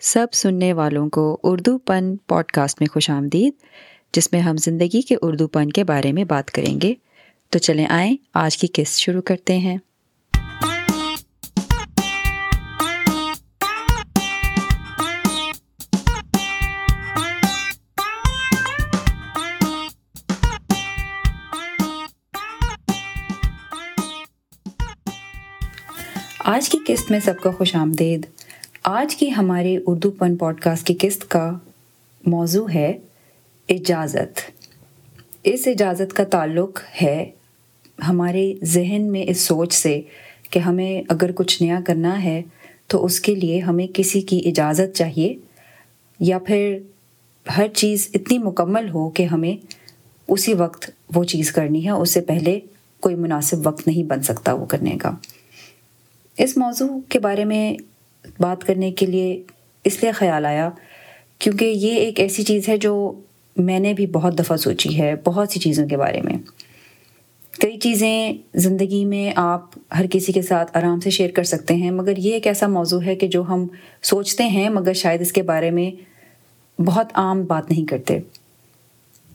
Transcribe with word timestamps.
سب 0.00 0.26
سننے 0.32 0.72
والوں 0.72 1.08
کو 1.08 1.40
اردو 1.42 1.78
پن 1.78 2.16
پوڈ 2.16 2.44
کاسٹ 2.44 2.80
میں 2.80 2.88
خوش 2.92 3.10
آمدید، 3.10 3.52
جس 4.12 4.32
میں 4.32 4.40
ہم 4.40 4.56
زندگی 4.56 5.02
کے 5.02 5.16
اردو 5.22 5.48
پن 5.48 5.70
کے 5.70 5.84
بارے 5.84 6.12
میں 6.12 6.24
بات 6.24 6.50
کریں 6.50 6.80
گے۔ 6.80 6.94
تو 7.50 7.58
چلیں 7.58 7.86
آئیں، 7.86 8.16
آج 8.34 8.58
کی 8.58 8.66
قسط 8.74 8.98
شروع 8.98 9.22
کرتے 9.22 9.58
ہیں۔ 9.58 9.78
آج 26.38 26.68
کی 26.68 26.78
قسط 26.86 27.10
میں 27.10 27.20
سب 27.20 27.34
کا 27.42 27.50
خوش 27.50 27.76
آمدید۔ 27.76 28.26
آج 28.82 29.16
کی 29.16 29.30
ہمارے 29.36 29.78
اردو 29.86 30.10
پن 30.10 30.36
پوڈ 30.36 30.60
کاسٹ 30.60 30.86
کی 30.86 30.94
قسط 31.00 31.24
کا 31.24 31.58
موضوع 32.26 32.68
ہے 32.74 32.98
اجازت۔ 33.68 34.40
اس 35.42 35.66
اجازت 35.66 36.12
کا 36.12 36.24
تعلق 36.24 36.80
ہے 37.02 37.30
ہمارے 38.08 38.54
ذہن 38.64 39.02
میں 39.02 39.24
اس 39.28 39.40
سوچ 39.40 39.72
سے 39.72 40.00
کہ 40.50 40.58
ہمیں 40.58 41.02
اگر 41.08 41.32
کچھ 41.32 41.62
نیا 41.62 41.80
کرنا 41.86 42.24
ہے 42.24 42.42
تو 42.86 43.04
اس 43.04 43.20
کے 43.20 43.34
لیے 43.34 43.60
ہمیں 43.60 43.86
کسی 43.94 44.20
کی 44.20 44.42
اجازت 44.44 44.96
چاہیے 44.96 45.34
یا 46.20 46.38
پھر 46.38 46.78
ہر 47.56 47.68
چیز 47.68 48.08
اتنی 48.14 48.38
مکمل 48.38 48.88
ہو 48.88 49.10
کہ 49.10 49.22
ہمیں 49.22 49.56
اسی 50.28 50.54
وقت 50.54 50.90
وہ 51.14 51.24
چیز 51.24 51.52
کرنی 51.52 51.84
ہے، 51.84 51.90
اس 51.90 52.10
سے 52.10 52.20
پہلے 52.20 52.60
کوئی 53.00 53.14
مناسب 53.14 53.66
وقت 53.66 53.86
نہیں 53.86 54.02
بن 54.02 54.22
سکتا 54.22 54.52
وہ 54.52 54.66
کرنے 54.66 54.90
کا۔ 54.90 55.10
اس 56.38 56.56
موضوع 56.56 57.00
کے 57.08 57.18
بارے 57.18 57.44
میں 57.44 57.89
بات 58.40 58.64
کرنے 58.64 58.92
کے 58.92 59.06
لیے 59.06 59.42
اس 59.84 60.02
لیے 60.02 60.12
خیال 60.12 60.46
آیا 60.46 60.70
کیونکہ 61.38 61.64
یہ 61.64 61.94
ایک 61.94 62.20
ایسی 62.20 62.42
چیز 62.42 62.68
ہے 62.68 62.76
جو 62.76 63.12
میں 63.56 63.78
نے 63.78 63.94
بھی 63.94 64.06
بہت 64.06 64.38
دفعہ 64.38 64.56
سوچی 64.56 64.98
ہے، 64.98 65.14
بہت 65.24 65.48
سی 65.48 65.60
چیزوں 65.60 65.88
کے 65.88 65.96
بارے 65.96 66.20
میں۔ 66.22 66.34
کئی 67.60 67.78
چیزیں 67.78 68.32
زندگی 68.54 69.04
میں 69.04 69.32
آپ 69.36 69.78
ہر 69.98 70.06
کسی 70.10 70.32
کے 70.32 70.42
ساتھ 70.42 70.76
آرام 70.76 71.00
سے 71.00 71.10
شیئر 71.10 71.30
کر 71.30 71.42
سکتے 71.42 71.74
ہیں، 71.74 71.90
مگر 71.90 72.16
یہ 72.16 72.32
ایک 72.32 72.46
ایسا 72.46 72.66
موضوع 72.66 73.02
ہے 73.02 73.14
کہ 73.14 73.26
جو 73.26 73.42
ہم 73.42 73.66
سوچتے 74.02 74.44
ہیں، 74.44 74.68
مگر 74.68 74.92
شاید 74.92 75.20
اس 75.20 75.32
کے 75.32 75.42
بارے 75.42 75.70
میں 75.70 75.90
بہت 76.80 77.06
عام 77.14 77.44
بات 77.44 77.70
نہیں 77.70 77.86
کرتے۔ 77.86 78.18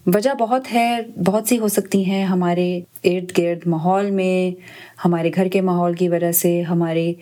وجہ 0.06 0.34
بہت 0.34 0.72
ہے، 0.72 1.00
بہت 1.26 1.48
سی 1.48 1.58
ہو 1.58 1.68
سکتی 1.68 2.04
ہیں 2.04 2.24
ہمارے 2.24 2.80
ارد 3.04 3.38
گرد 3.38 3.66
ماحول 3.66 4.10
میں، 4.10 4.60
ہمارے 5.04 5.30
گھر 5.34 5.48
کے 5.48 5.60
ماحول 5.60 5.94
کی 5.94 6.08
وجہ 6.08 6.32
سے، 6.32 6.62
ہمارے 6.62 7.12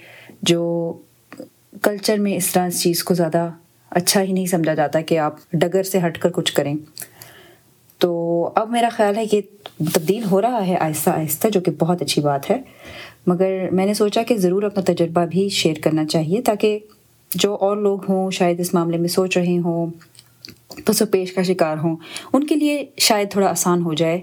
جو 0.43 0.93
کلچر 1.83 2.19
میں 2.19 2.37
اس 2.37 2.53
طرح 2.53 2.67
اس 2.67 2.83
چیز 2.83 3.05
کو 3.05 3.15
زیادہ 3.15 3.51
اچھا 3.91 4.23
ہی 4.23 4.33
نہیں 4.33 4.47
سمجھا 4.47 4.75
جاتا 4.75 5.01
کہ 5.01 5.19
آپ 5.19 5.37
ڈگر 5.53 5.83
سے 5.83 5.99
ہٹ 6.07 6.19
کر 6.19 6.31
کچھ 6.31 6.53
کریں۔ 6.53 6.75
تو 7.99 8.51
اب 8.55 8.71
میرا 8.71 8.89
خیال 8.93 9.17
ہے 9.17 9.27
کہ 9.27 9.41
تبدیل 9.93 10.25
ہو 10.31 10.43
رہا 10.43 10.67
ہے 10.67 10.77
آہستہ 10.77 11.11
آہستہ، 11.11 11.49
جو 11.49 11.61
کہ 11.61 11.71
بہت 11.79 12.03
اچھی 12.03 12.23
بات 12.23 12.51
ہے۔ 12.51 12.61
مگر 13.27 13.69
میں 13.73 13.87
نے 13.87 13.95
سوچا 13.95 14.23
کہ 14.23 14.37
ضرور 14.37 14.63
اپنا 14.63 14.93
تجربہ 14.93 15.27
بھی 15.27 15.49
شیئر 15.49 15.75
کرنا 15.83 16.07
چاہیے 16.07 16.43
تاکہ 16.43 16.79
جو 17.35 17.55
اور 17.55 17.77
لوگ 17.77 17.99
ہوں 18.09 18.31
شاید 18.31 18.61
اس 18.61 18.75
معاملے 18.75 18.97
میں 18.97 19.09
سوچ 19.09 19.39
رہے 19.39 19.59
ہوں، 19.59 19.91
پس 20.85 21.03
و 21.03 21.07
پیش 21.07 21.33
کا 21.33 21.43
شکار 21.43 21.77
ہوں، 21.77 21.97
ان 22.33 22.47
کے 22.47 22.55
لیے 22.55 22.85
شاید 22.99 23.31
تھوڑا 23.31 23.47
آسان 23.47 23.83
ہو 23.83 23.95
جائے 23.95 24.21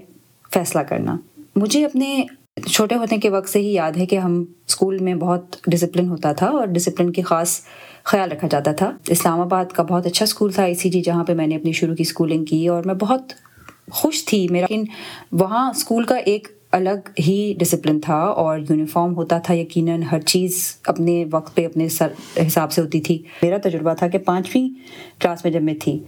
فیصلہ 0.54 0.80
کرنا۔ 0.80 1.16
مجھے 1.56 1.84
اپنے 1.84 2.22
چھوٹے 2.56 2.94
ہونے 2.94 3.18
کے 3.18 3.28
وقت 3.30 3.48
سے 3.48 3.58
ہی 3.58 3.72
یاد 3.72 3.92
ہے 3.96 4.06
کہ 4.06 4.16
ہم 4.16 4.44
اسکول 4.68 4.98
میں 4.98 5.14
بہت 5.14 5.56
ڈسپلن 5.66 6.08
ہوتا 6.08 6.32
تھا 6.32 6.46
اور 6.46 6.66
ڈسپلن 6.66 7.12
کی 7.12 7.22
خاص 7.22 7.60
خیال 8.04 8.32
رکھا 8.32 8.48
جاتا 8.48 8.72
تھا۔ 8.72 8.90
اسلام 9.08 9.40
آباد 9.40 9.64
کا 9.64 9.82
بہت 9.82 10.06
اچھا 10.06 10.24
اسکول 10.24 10.52
تھا 10.52 10.64
اسی 10.64 10.90
جی 10.90 11.00
جہاں 11.00 11.24
پہ 11.24 11.34
میں 11.34 11.46
نے 11.46 11.56
اپنی 11.56 11.72
شروع 11.72 11.94
کی 11.94 12.02
اسکولنگ 12.02 12.44
کی 12.44 12.66
اور 12.68 12.84
میں 12.84 12.94
بہت 12.94 13.32
خوش 13.90 14.24
تھی۔ 14.24 14.46
میرا 14.50 14.66
لیکن 14.70 14.84
وہاں 15.32 15.70
اسکول 15.70 16.04
کا 16.04 16.16
ایک 16.16 16.48
الگ 16.72 17.08
ہی 17.18 17.54
ڈسپلن 17.58 18.00
تھا 18.00 18.18
اور 18.18 18.58
یونیفارم 18.58 19.16
ہوتا 19.16 19.38
تھا، 19.38 19.54
یقیناً 19.54 20.02
ہر 20.02 20.20
چیز 20.20 20.76
اپنے 20.86 21.24
وقت 21.30 21.54
پہ، 21.56 21.66
اپنے 21.66 21.88
سر، 21.88 22.12
حساب 22.46 22.72
سے 22.72 22.80
ہوتی 22.82 23.00
تھی۔ 23.00 23.22
میرا 23.42 23.56
تجربہ 23.62 23.94
تھا 23.94 24.08
کہ 24.08 24.18
پانچویں 24.18 24.68
کلاس 25.20 25.44
میں 25.44 25.52
جب 25.52 25.62
میں 25.62 25.74
تھی، 25.74 25.98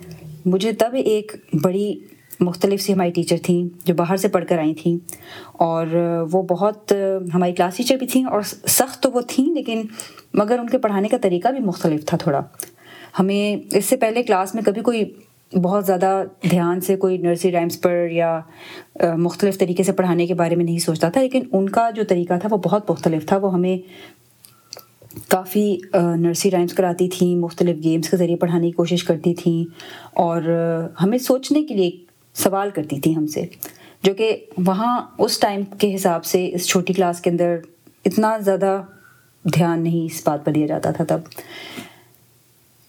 مجھے 0.47 0.73
تب 0.73 0.95
ایک 1.05 1.33
بڑی 1.63 1.95
مختلف 2.41 2.81
سی 2.81 2.93
ہماری 2.93 3.11
ٹیچر 3.11 3.37
تھیں 3.43 3.69
جو 3.85 3.95
باہر 3.95 4.17
سے 4.17 4.29
پڑھ 4.29 4.45
کر 4.49 4.59
آئی 4.59 4.75
تھیں 4.75 4.97
اور 5.53 5.87
وہ 6.33 6.43
بہت 6.43 6.93
ہماری 7.35 7.53
کلاس 7.53 7.77
ٹیچر 7.77 7.97
بھی 7.97 8.07
تھیں 8.07 8.25
اور 8.25 8.43
سخت 8.43 9.03
تو 9.03 9.11
وہ 9.11 9.21
تھیں 9.29 9.47
لیکن 9.55 9.83
مگر 10.35 10.59
ان 10.59 10.69
کے 10.69 10.79
پڑھانے 10.79 11.09
کا 11.09 11.17
طریقہ 11.23 11.49
بھی 11.49 11.61
مختلف 11.61 12.05
تھا 12.07 12.17
تھوڑا۔ 12.17 12.41
ہمیں 13.19 13.77
اس 13.77 13.85
سے 13.85 13.97
پہلے 13.97 14.23
کلاس 14.23 14.55
میں 14.55 14.63
کبھی 14.63 14.83
کوئی 14.83 15.05
بہت 15.53 15.87
زیادہ 15.87 16.25
دھیان 16.51 16.81
سے 16.81 16.97
کوئی 16.97 17.19
نرسری 17.19 17.53
رائمس 17.53 17.81
پر 17.81 18.07
یا 18.11 18.41
مختلف 19.17 19.59
طریقے 19.59 19.83
سے 19.83 19.93
پڑھانے 19.93 20.27
کے 20.27 20.35
بارے 20.35 20.57
میں 20.57 20.65
نہیں 20.65 20.79
سوچتا 20.79 21.09
تھا، 21.09 21.21
لیکن 21.21 21.43
ان 21.53 21.69
کا 21.69 21.89
جو 21.91 22.03
طریقہ 22.09 22.35
تھا 22.41 22.49
وہ 22.51 22.57
بہت 22.57 22.91
مختلف 22.91 23.27
تھا۔ 23.27 23.37
وہ 23.37 23.53
ہمیں 23.55 23.77
کافی 25.29 25.77
نرسری 25.95 26.51
رائمس 26.51 26.73
کراتی 26.75 27.09
تھیں، 27.09 27.35
مختلف 27.37 27.83
گیمس 27.85 28.09
کے 28.11 28.17
ذریعے 28.17 28.37
پڑھانے 28.37 28.67
کی 28.67 28.73
کوشش 28.73 29.05
کرتی 29.05 29.35
تھیں 29.35 29.65
اور 30.13 30.43
ہمیں 31.03 31.19
سوچنے 31.19 31.63
کے 31.63 31.75
لیے 31.75 31.91
سوال 32.35 32.71
کرتی 32.71 33.01
تھی 33.01 33.17
ہم 33.17 33.27
سے، 33.27 33.45
جو 34.03 34.15
کہ 34.15 34.37
وہاں 34.67 35.01
اس 35.19 35.39
ٹائم 35.39 35.63
کے 35.79 35.95
حساب 35.95 36.25
سے 36.25 36.49
اس 36.55 36.67
چھوٹی 36.69 36.93
کلاس 36.93 37.21
کے 37.21 37.31
اندر 37.31 37.57
اتنا 38.05 38.37
زیادہ 38.39 38.81
دھیان 39.45 39.83
نہیں 39.83 40.05
اس 40.05 40.23
بات 40.27 40.45
پر 40.45 40.53
دیا 40.53 40.67
جاتا 40.67 40.91
تھا 40.91 41.05
تب۔ 41.09 41.21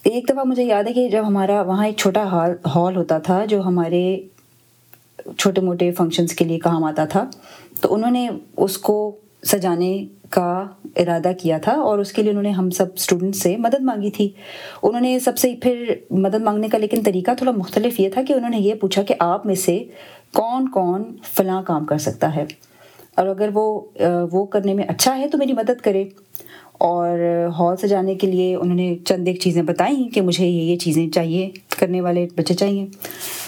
ایک 0.04 0.30
دفعہ 0.30 0.44
مجھے 0.44 0.64
یاد 0.64 0.84
ہے 0.88 0.94
کہ 0.94 1.08
جب 1.10 1.28
ہمارا 1.28 1.62
وہاں 1.62 1.86
ایک 1.86 1.98
چھوٹا 1.98 2.24
ہال 2.32 2.56
ہال 2.76 2.96
ہوتا 2.96 3.18
تھا 3.20 3.44
جو 3.46 3.62
ہمارے 3.62 4.06
چھوٹے 5.38 5.62
موٹے 5.62 5.92
فنکشنس 5.92 6.34
کے 6.36 6.46
لیے 6.46 6.60
کام 6.60 6.84
آتا 6.84 7.06
تھا، 7.06 7.30
تو 7.82 7.94
انہوں 7.94 8.12
نے 8.12 8.28
اس 8.58 8.78
کو 8.78 8.96
سجانے 9.46 10.06
کا 10.30 10.64
ارادہ 10.96 11.32
کیا 11.42 11.58
تھا 11.58 11.72
اور 11.72 12.00
اس 12.00 12.14
کے 12.14 12.22
لیے 12.22 12.32
انہوں 12.32 12.44
نے 12.44 12.50
ہم 12.50 12.70
سب 12.70 12.86
اسٹوڈنٹ 12.94 13.36
سے 13.36 13.58
مدد 13.58 13.82
مانگی 13.82 14.12
تھی۔ 14.12 14.30
انہوں 14.84 15.02
نے 15.02 15.20
سب 15.20 15.38
سے 15.38 15.56
پھر 15.62 15.94
مدد 16.10 16.42
مانگنے 16.42 16.68
کا 16.68 16.78
لیکن 16.78 17.04
طریقہ 17.06 17.32
تھوڑا 17.38 17.52
مختلف 17.52 18.00
یہ 18.00 18.10
تھا 18.10 18.22
کہ 18.28 18.34
انہوں 18.34 18.50
نے 18.50 18.58
یہ 18.58 18.74
پوچھا 18.74 19.04
کہ 19.04 19.16
آپ 19.20 19.46
میں 19.46 19.56
سے 19.56 19.84
کون 20.34 20.70
کون 20.70 21.04
فلاں 21.24 21.64
کام 21.64 21.86
کر 21.86 21.98
سکتا 21.98 22.36
ہے۔ 22.36 22.46
اور 23.16 23.28
اگر 23.28 23.50
وہ 23.54 23.82
وہ 24.32 24.46
کرنے 24.46 24.74
میں 24.74 24.84
اچھا 24.88 25.18
ہے 25.18 25.28
تو 25.28 25.38
میری 25.38 25.54
مدد 25.54 25.82
کرے۔ 25.82 26.06
اور 26.74 27.20
ہال 27.60 27.78
سے 27.78 27.88
جانے 27.88 28.16
کے 28.16 28.28
لیے 28.28 28.56
انہوں 28.56 28.76
نے 28.76 28.96
چند 29.06 29.28
ایک 29.28 29.40
چیزیں 29.40 29.62
بتائیں 29.62 30.10
کہ 30.10 30.22
مجھے 30.22 30.46
یہ 30.46 30.62
یہ 30.62 30.78
چیزیں 30.78 31.10
چاہیے، 31.10 31.52
کرنے 31.80 32.02
والے 32.02 32.28
بچے 32.36 32.54
چاہیے۔ 32.54 32.86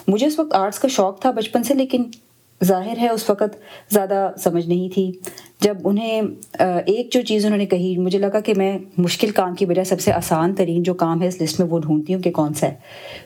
مجھے 0.07 0.27
اس 0.27 0.39
وقت 0.39 0.53
آرٹس 0.53 0.79
کا 0.79 0.87
شوق 0.87 1.19
تھا 1.19 1.31
بچپن 1.31 1.63
سے 1.63 1.73
لیکن 1.73 2.03
ظاہر 2.63 2.97
ہے 2.97 3.09
اس 3.09 3.29
وقت 3.29 3.57
زیادہ 3.89 4.31
سمجھ 4.37 4.67
نہیں 4.67 4.93
تھی۔ 4.93 5.11
جب 5.61 5.77
انہیں 5.83 6.21
ایک 6.59 7.11
جو 7.11 7.21
چیز 7.21 7.45
انہوں 7.45 7.57
نے 7.57 7.65
کہی، 7.65 7.97
مجھے 7.97 8.19
لگا 8.19 8.39
کہ 8.39 8.53
میں 8.57 8.77
مشکل 8.97 9.29
کام 9.29 9.55
کی 9.55 9.65
وجہ 9.65 9.83
سب 9.83 9.99
سے 10.01 10.11
آسان 10.13 10.53
ترین 10.55 10.83
جو 10.83 10.93
کام 10.93 11.21
ہے 11.21 11.27
اس 11.27 11.41
لسٹ 11.41 11.59
میں 11.59 11.67
وہ 11.67 11.79
ڈھونڈتی 11.79 12.13
ہوں 12.13 12.21
کہ 12.21 12.31
کون 12.31 12.53
سا 12.53 12.67
ہے۔ 12.67 12.73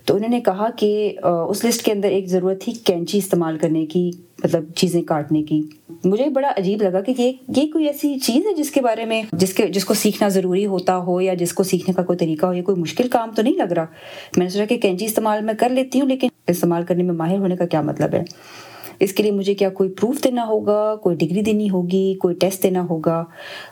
تو 0.06 0.16
انہوں 0.16 0.30
نے 0.30 0.40
کہا 0.41 0.70
کہ 0.78 1.16
اس 1.24 1.64
لسٹ 1.66 1.86
کے 1.86 1.91
اندر 1.91 2.09
ایک 2.09 2.28
ضرورت 2.28 2.62
تھی 2.62 2.72
کینچی 2.86 3.18
استعمال 3.18 3.58
کرنے 3.58 3.86
کی 3.86 4.09
مطلب 4.44 4.64
چیزیں 4.75 5.02
کاٹنے 5.02 5.44
کی۔ 5.44 5.62
مجھے 6.03 6.30
بڑا 6.30 6.52
عجیب 6.58 6.81
لگا 6.81 7.02
کہ 7.02 7.14
یہ 7.18 7.31
یہ 7.58 7.72
کوئی 7.72 7.86
ایسی 7.86 8.18
چیز 8.20 8.46
ہے 8.46 8.53
جس 8.53 8.72
کے 8.72 8.81
بارے 8.81 9.06
میں، 9.06 9.22
جس 9.34 9.53
کے، 9.53 9.68
جس 9.68 9.86
کو 9.86 9.94
سیکھنا 9.94 10.28
ضروری 10.28 10.66
ہوتا 10.66 10.97
ہو 10.97 11.20
یا 11.22 11.34
جس 11.34 11.53
کو 11.53 11.64
سیکھنے 11.64 11.94
کا 11.94 12.03
کوئی 12.03 12.18
طریقہ 12.18 12.46
ہو، 12.46 12.53
یہ 12.53 12.62
کوئی 12.62 12.81
مشکل 12.81 13.08
کام 13.08 13.31
تو 13.36 13.41
نہیں 13.41 13.58
لگ 13.58 13.74
رہا۔ 13.74 13.86
میں 14.38 14.46
نے 14.46 14.50
سوچا 14.50 14.66
کہ 14.66 14.78
کینچی 14.78 15.06
استعمال 15.06 15.44
میں 15.46 15.53
کر 15.59 15.70
لیتی 15.70 16.02
ہوں، 16.02 16.08
لیکن 16.08 16.28
استعمال 16.47 16.84
کرنے 16.84 17.03
میں 17.03 17.16
ماہر 17.16 17.38
ہونے 17.38 17.56
کا 17.56 17.66
کیا 17.66 17.81
مطلب 17.81 18.14
ہے؟ 18.14 18.24
اس 19.01 19.13
کے 19.13 19.23
لیے 19.23 19.31
مجھے 19.31 19.53
کیا 19.53 19.69
کوئی 19.69 19.89
پروف 19.89 20.23
دینا 20.23 20.45
ہوگا؟ 20.45 20.95
کوئی 20.95 21.16
ڈگری 21.16 21.41
دینی 21.41 21.69
ہوگی؟ 21.69 22.13
کوئی 22.13 22.35
ٹیسٹ 22.35 22.63
دینا 22.63 22.85
ہوگا؟ 22.89 23.23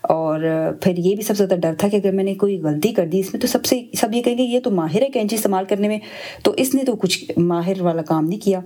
اور 0.01 0.40
پھر 0.81 0.97
یہ 0.97 1.16
بھی 1.16 1.23
سب 1.23 1.38
سے 1.38 1.45
زیادہ 1.45 1.59
ڈر 1.59 1.73
تھا 1.78 1.88
کہ 1.88 1.95
اگر 1.95 2.12
میں 2.12 2.23
نے 2.23 2.34
کوئی 2.34 2.62
غلطی 2.62 2.94
کر 2.94 3.07
دی 3.07 3.19
اس 3.19 3.34
میں 3.34 3.41
تو 3.41 3.47
سب 3.47 3.66
سے 3.66 3.81
سب 3.97 4.16
یہ 4.16 4.22
کہیں 4.22 4.38
گے 4.38 4.44
یہ 4.44 4.59
تو 4.59 4.72
ماہر 4.72 5.01
ہے 5.01 5.07
کینچی 5.07 5.36
استعمال 5.36 5.65
کرنے 5.65 5.88
میں، 5.88 6.00
تو 6.44 6.54
اس 6.57 6.75
نے 6.75 6.83
تو 6.83 6.95
کچھ 6.95 7.31
ماہر 7.38 7.81
والا 7.81 8.01
کام 8.01 8.25
نہیں 8.25 8.39
کیا۔ 8.39 8.59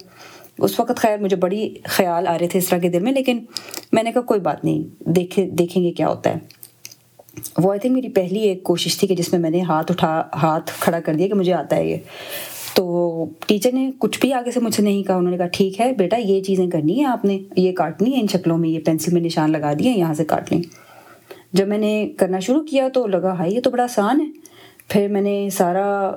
اس 0.58 0.80
وقت 0.80 0.98
خیر 0.98 1.18
مجھے 1.18 1.38
بڑی 1.38 1.74
خیال 1.84 2.28
آ 2.28 2.38
رہے 2.40 2.48
تھے 2.48 2.60
اس 2.60 2.68
طرح 2.68 2.80
کے 2.80 2.90
دل 2.90 3.00
میں، 3.00 3.12
لیکن 3.12 3.40
میں 3.92 4.04
نے 4.04 4.12
کہا 4.12 4.22
کوئی 4.22 4.40
بات 4.40 4.66
نہیں، 4.66 5.10
دیکھے، 5.10 5.50
دیکھیں 5.50 5.84
گے 5.84 5.92
کیا 5.92 6.10
ہوتا 6.10 6.30
ہے۔ 6.30 6.64
وہ 7.58 7.72
آئی 7.72 7.80
تھنک 7.80 7.92
میری 7.92 8.10
پہلی 8.10 8.40
ایک 8.40 8.64
کوشش 8.64 8.98
تھی 8.98 9.08
کہ 9.08 9.16
جس 9.16 9.32
میں 9.32 9.40
میں 9.40 9.50
نے 9.50 9.62
ہاتھ 9.62 9.92
اٹھا، 9.92 10.24
ہاتھ 10.34 10.72
کھڑا 10.80 11.00
کر 11.00 11.14
دیا 11.14 11.28
کہ 11.28 11.34
مجھے 11.34 11.54
آتا 11.54 11.76
ہے 11.76 11.90
یہ۔ 11.90 11.98
تو 12.76 13.26
ٹیچر 13.48 13.70
نے 13.74 13.92
کچھ 13.98 14.20
بھی 14.20 14.34
آگے 14.34 14.52
سے 14.52 14.60
مجھ 14.60 14.74
سے 14.76 14.82
نہیں 14.82 15.04
کہا، 15.04 15.16
انہوں 15.16 15.32
نے 15.32 15.38
کہا، 15.38 15.48
ٹھیک 15.48 15.80
ہے 15.80 15.94
بیٹا، 15.94 16.18
یہ 16.18 16.42
چیزیں 16.44 16.68
کرنی 16.68 17.00
ہے 17.00 17.06
آپ 17.06 17.26
نے 17.26 17.40
یہ 17.56 17.72
کاٹنی 17.72 18.16
ہے 18.16 18.20
ان 18.20 18.28
شکلوں 18.28 18.58
میں، 18.58 18.70
یہ 18.70 18.80
پینسل 18.80 19.14
میں 19.14 19.22
نشان 19.22 19.52
لگا 19.52 19.74
دیے، 19.74 19.92
یہاں 19.92 20.14
سے 20.14 20.26
کاٹ 20.26 20.54
لیں۔ 20.54 20.62
جب 21.54 21.68
میں 21.68 21.78
نے 21.78 22.10
کرنا 22.18 22.40
شروع 22.40 22.64
کیا 22.64 22.88
تو 22.94 23.08
لگا، 23.08 23.34
ہائی، 23.34 23.56
یہ 23.56 23.62
تو 23.62 23.70
بڑا 23.70 23.84
آسان 23.84 24.22
ہے۔ 24.22 24.26
پھر 24.88 25.08
میں 25.08 25.22
نے 25.22 25.50
سارا 25.52 26.12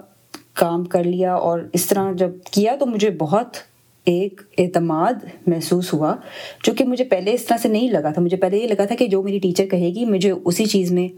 کام 0.55 0.85
کر 0.85 1.05
لیا 1.05 1.35
اور 1.35 1.61
اس 1.73 1.87
طرح 1.87 2.13
جب 2.13 2.31
کیا 2.51 2.77
تو 2.77 2.87
مجھے 2.87 3.11
بہت 3.11 3.57
ایک 4.05 4.41
اعتماد 4.59 5.13
محسوس 5.47 5.95
ہوا، 5.95 6.17
جو 6.65 6.73
کہ 6.73 6.85
مجھے 6.85 7.05
پہلے 7.05 7.33
اس 7.33 7.45
طرح 7.45 7.57
سے 7.57 7.69
نہیں 7.69 7.91
لگا 7.91 8.11
تھا۔ 8.11 8.23
مجھے 8.23 8.37
پہلے 8.37 8.59
یہ 8.59 8.67
لگا 8.67 8.85
تھا 8.85 8.95
کہ 8.95 9.07
جو 9.07 9.23
میری 9.23 9.39
ٹیچر 9.39 9.67
کہے 9.67 9.89
گی، 9.95 10.05
مجھے 10.05 10.31
اسی 10.45 10.65
چیز 10.65 10.93
میں 10.93 11.09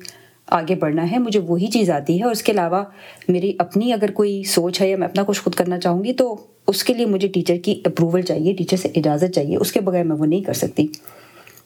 آگے 0.51 0.75
بڑھنا 0.75 1.11
ہے، 1.11 1.19
مجھے 1.19 1.41
وہی 1.41 1.67
چیز 1.67 1.91
آتی 1.91 2.19
ہے 2.19 2.25
اور 2.25 2.33
اس 2.33 2.43
کے 2.43 2.53
علاوہ 2.53 2.85
میری 3.29 3.53
اپنی 3.59 3.93
اگر 3.93 4.11
کوئی 4.11 4.43
سوچ 4.43 4.81
ہے 4.81 4.91
یا 4.91 4.97
میں 4.97 5.09
اپنا 5.09 5.23
کچھ 5.27 5.41
خود 5.41 5.55
کرنا 5.55 5.79
چاہوں 5.79 6.05
گی، 6.05 6.13
تو 6.13 6.37
اس 6.67 6.85
کے 6.85 6.95
لیے 6.95 7.07
مجھے 7.07 7.29
ٹیچر 7.29 7.57
کی 7.65 7.81
اپروول 7.85 8.23
چاہیے 8.23 8.53
ٹیچر 8.53 8.77
سے 8.77 8.89
اجازت 8.97 9.35
چاہیے، 9.35 9.57
اس 9.57 9.73
کے 9.73 9.81
بغیر 9.81 10.05
میں 10.05 10.17
وہ 10.17 10.27
نہیں 10.27 10.43
کر 10.43 10.53
سکتی۔ 10.53 10.87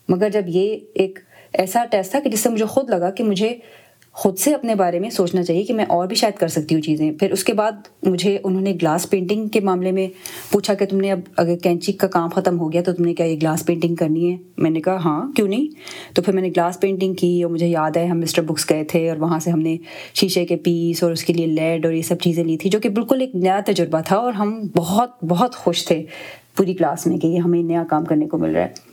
مگر 0.09 0.29
جب 0.29 0.43
یہ 0.47 0.77
ایک 0.95 1.19
ایسا 1.53 1.85
ٹیسٹ 1.91 2.11
تھا 2.11 2.21
کہ 2.21 2.31
جس 2.31 2.41
سے 2.41 2.49
مجھے 2.49 2.65
خود 2.65 2.91
لگا 2.91 3.11
کہ 3.11 3.25
مجھے 3.25 3.57
خود 4.15 4.39
سے 4.39 4.55
اپنے 4.55 4.75
بارے 4.75 4.99
میں 4.99 5.11
سوچنا 5.11 5.43
چاہیے 5.43 5.63
کہ 5.63 5.75
میں 5.75 5.85
اور 5.89 6.07
بھی 6.07 6.17
شاید 6.17 6.39
کر 6.39 6.49
سکتی 6.49 6.75
ہوں 6.75 6.83
چیزیں۔ 6.83 7.13
پھر 7.13 7.33
اس 7.33 7.45
کے 7.45 7.53
بعد 7.53 7.73
مجھے 8.03 8.39
انہوں 8.45 8.61
نے 8.61 8.73
گلاس 8.73 9.11
پینٹنگ 9.11 9.49
کے 9.49 9.61
معاملے 9.61 9.93
میں 9.93 10.09
پوچھا 10.53 10.75
کہ 10.75 10.87
تم 10.87 10.97
نے 10.97 11.13
اب 11.13 11.21
اگر 11.37 11.57
کینچی 11.57 11.93
کا 11.93 12.07
کام 12.07 12.29
ختم 12.29 12.61
ہو 12.61 12.73
گیا 12.73 12.83
تو 12.83 12.93
تم 12.93 13.05
نے 13.05 13.15
کیا 13.15 13.27
یہ 13.27 13.37
گلاس 13.37 13.67
پینٹنگ 13.67 13.95
کرنی 13.95 14.33
ہے؟ 14.33 14.37
میں 14.57 14.71
نے 14.71 14.81
کہا 14.81 14.97
ہاں 14.97 15.33
کیوں 15.33 15.49
نہیں؟ 15.49 15.67
تو 16.15 16.23
پھر 16.23 16.33
میں 16.33 16.43
نے 16.43 16.49
گلاس 16.49 16.81
پینٹنگ 16.81 17.15
کی 17.15 17.43
اور 17.43 17.53
مجھے 17.53 17.67
یاد 17.67 17.97
ہے 17.97 18.07
ہم 18.07 18.21
مسٹر 18.21 18.43
بکس 18.43 18.71
گئے 18.71 18.85
تھے 18.85 19.09
اور 19.09 19.17
وہاں 19.17 19.39
سے 19.39 19.51
ہم 19.51 19.59
نے 19.59 19.77
شیشے 20.15 20.47
کے 20.47 20.57
پیس 20.57 21.03
اور 21.03 21.13
اس 21.13 21.25
کے 21.25 21.33
لیے 21.33 21.47
لیڈ 21.47 21.85
اور 21.85 21.95
یہ 21.95 22.03
سب 22.03 22.19
چیزیں 22.19 22.45
لی 22.45 22.57
تھی، 22.57 22.71
جو 22.71 22.79
کہ 22.79 22.89
بالکل 22.89 23.21
ایک 23.21 23.35
نیا 23.35 23.61
تجربہ 23.67 24.01
تھا 24.07 24.17
اور 24.17 24.33
ہم 24.33 24.63
بہت 24.77 25.25
بہت 25.29 25.55
خوش 25.55 25.85
تھے 25.85 26.05
پوری 26.57 26.75
کلاس 26.75 27.07
میں 27.07 27.19
کہ 27.19 27.27
یہ 27.27 27.39
ہمیں 27.39 27.63
نیا 27.63 27.85
کام 27.91 28.05
کرنے 28.05 28.27
کو 28.27 28.39
مل 28.39 28.57
رہا 28.57 28.65
ہے۔ 28.65 28.93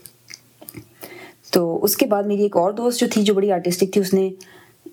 تو 1.52 1.84
اس 1.84 1.96
کے 1.96 2.06
بعد 2.06 2.22
میری 2.22 2.42
ایک 2.42 2.56
اور 2.56 2.72
دوست 2.72 3.00
جو 3.00 3.06
تھی 3.12 3.22
جو 3.22 3.34
بڑی 3.34 3.52
آرٹسٹک 3.52 3.92
تھی، 3.92 4.00
اس 4.00 4.14
نے 4.14 4.30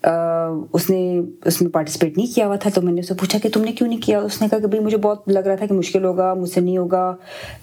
اس 0.03 0.89
نے 0.89 1.19
اس 1.45 1.61
میں 1.61 1.69
پارٹیسپیٹ 1.71 2.17
نہیں 2.17 2.33
کیا 2.35 2.47
ہوا 2.47 2.55
تھا 2.55 2.69
تو 2.73 2.81
میں 2.81 2.93
نے 2.93 2.99
اس 2.99 3.07
سے 3.07 3.13
پوچھا 3.19 3.39
کہ 3.43 3.49
تم 3.53 3.63
نے 3.63 3.71
کیوں 3.71 3.87
نہیں 3.89 4.01
کیا؟ 4.01 4.19
اس 4.19 4.41
نے 4.41 4.47
کہا 4.49 4.59
کہ 4.59 4.67
بھائی 4.67 4.83
مجھے 4.83 4.97
بہت 4.97 5.29
لگ 5.29 5.39
رہا 5.39 5.55
تھا 5.55 5.65
کہ 5.65 5.73
مشکل 5.73 6.05
ہوگا، 6.05 6.33
مجھ 6.33 6.49
سے 6.49 6.61
نہیں 6.61 6.77
ہوگا، 6.77 7.09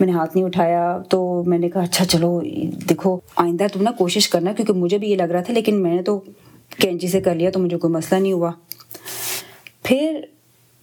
میں 0.01 0.07
نے 0.07 0.13
ہاتھ 0.13 0.37
نہیں 0.37 0.47
اٹھایا۔ 0.47 0.99
تو 1.11 1.43
میں 1.47 1.59
نے 1.59 1.69
کہا 1.71 1.83
اچھا 1.83 2.05
چلو، 2.05 2.41
دیکھو، 2.89 3.17
آئندہ 3.37 3.67
تم 3.73 3.83
نا 3.83 3.91
کوشش 3.99 4.29
کرنا 4.29 4.53
کیونکہ 4.53 4.73
مجھے 4.73 4.99
بھی 4.99 5.11
یہ 5.11 5.17
لگ 5.17 5.33
رہا 5.33 5.43
تھا، 5.43 5.55
لیکن 5.55 5.83
میں 5.83 5.95
نے 5.97 6.03
تو 6.03 6.19
کینچی 6.79 7.09
سے 7.09 7.21
کر 7.21 7.35
لیا 7.35 7.51
تو 7.51 7.61
مجھے 7.61 7.79
کوئی 7.79 7.93
مسئلہ 7.93 8.21
نہیں 8.21 8.33
ہوا۔ 8.33 8.51
پھر 9.83 10.21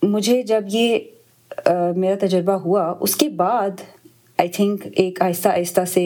مجھے 0.01 0.41
جب 0.43 0.63
یہ 0.67 0.99
میرا 1.95 2.15
تجربہ 2.19 2.53
ہوا، 2.65 2.93
اس 2.99 3.15
کے 3.15 3.29
بعد 3.29 3.81
آئی 4.37 4.49
تھنک 4.49 4.87
ایک 4.91 5.21
آہستہ 5.21 5.49
آہستہ 5.49 5.81
سے 5.93 6.03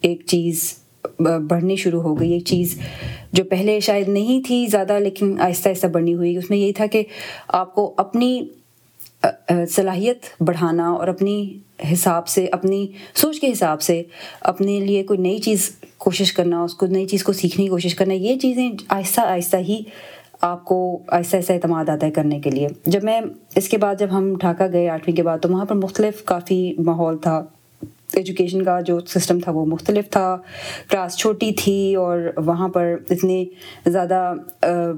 ایک 0.00 0.22
چیز 0.26 0.72
بڑھنی 1.18 1.76
شروع 1.76 2.02
ہو 2.02 2.18
گئی. 2.20 2.32
ایک 2.32 2.44
چیز 2.46 2.78
جو 3.32 3.44
پہلے 3.44 3.78
شاید 3.80 4.08
نہیں 4.08 4.46
تھی 4.46 4.66
زیادہ، 4.66 4.98
لیکن 4.98 5.40
آہستہ 5.40 5.68
آہستہ 5.68 5.86
بڑھنی 5.86 6.14
ہوئی. 6.14 6.36
اس 6.36 6.50
میں 6.50 6.58
یہی 6.58 6.72
تھا 6.72 6.86
کہ 6.86 7.02
آپ 7.48 7.74
کو 7.74 7.92
اپنی 7.96 8.40
صلاحیت 9.70 10.26
بڑھانا 10.40 10.88
اور 10.88 11.08
اپنی 11.08 11.58
حساب 11.92 12.28
سے، 12.28 12.46
اپنی 12.52 12.86
سوچ 13.14 13.40
کے 13.40 13.50
حساب 13.52 13.82
سے 13.82 14.02
اپنے 14.40 14.78
لیے 14.80 15.02
کوئی 15.02 15.18
نئی 15.18 15.38
چیز 15.38 15.70
کوشش 15.98 16.32
کرنا، 16.32 16.62
اس 16.62 16.74
کو 16.74 16.86
نئی 16.86 17.06
چیز 17.06 17.24
کو 17.24 17.32
سیکھنے 17.32 17.64
کی 17.64 17.70
کوشش 17.70 17.94
کرنا، 17.94 18.14
یہ 18.14 18.38
چیزیں 18.38 18.70
آہستہ 18.88 19.20
آہستہ 19.20 19.56
ہی 19.68 19.80
آپ 20.40 20.64
کو 20.64 20.78
آہستہ 21.08 21.36
آہستہ 21.36 21.52
اعتماد 21.52 21.88
آتا 21.88 22.06
ہے 22.06 22.10
کرنے 22.10 22.40
کے 22.40 22.50
لیے. 22.50 22.68
جب 22.86 23.04
میں 23.04 23.20
اس 23.56 23.68
کے 23.68 23.78
بعد 23.78 23.94
جب 23.98 24.08
ہم 24.12 24.32
ڈھاکہ 24.40 24.72
گئے 24.72 24.88
آٹھویں 24.88 25.16
کے 25.16 25.22
بعد، 25.22 25.38
تو 25.42 25.48
وہاں 25.48 25.64
پر 25.64 25.74
مختلف 25.74 26.24
کافی 26.24 26.74
ماحول 26.78 27.18
تھا. 27.18 27.42
ایجوکیشن 28.16 28.64
کا 28.64 28.80
جو 28.80 28.98
سسٹم 29.00 29.38
تھا 29.40 29.52
وہ 29.52 29.64
مختلف 29.66 30.10
تھا۔ 30.10 30.36
کلاس 30.90 31.16
چھوٹی 31.16 31.52
تھی 31.52 31.94
اور 31.94 32.32
وہاں 32.36 32.68
پر 32.68 32.94
اتنے 33.10 33.44
زیادہ 33.86 34.32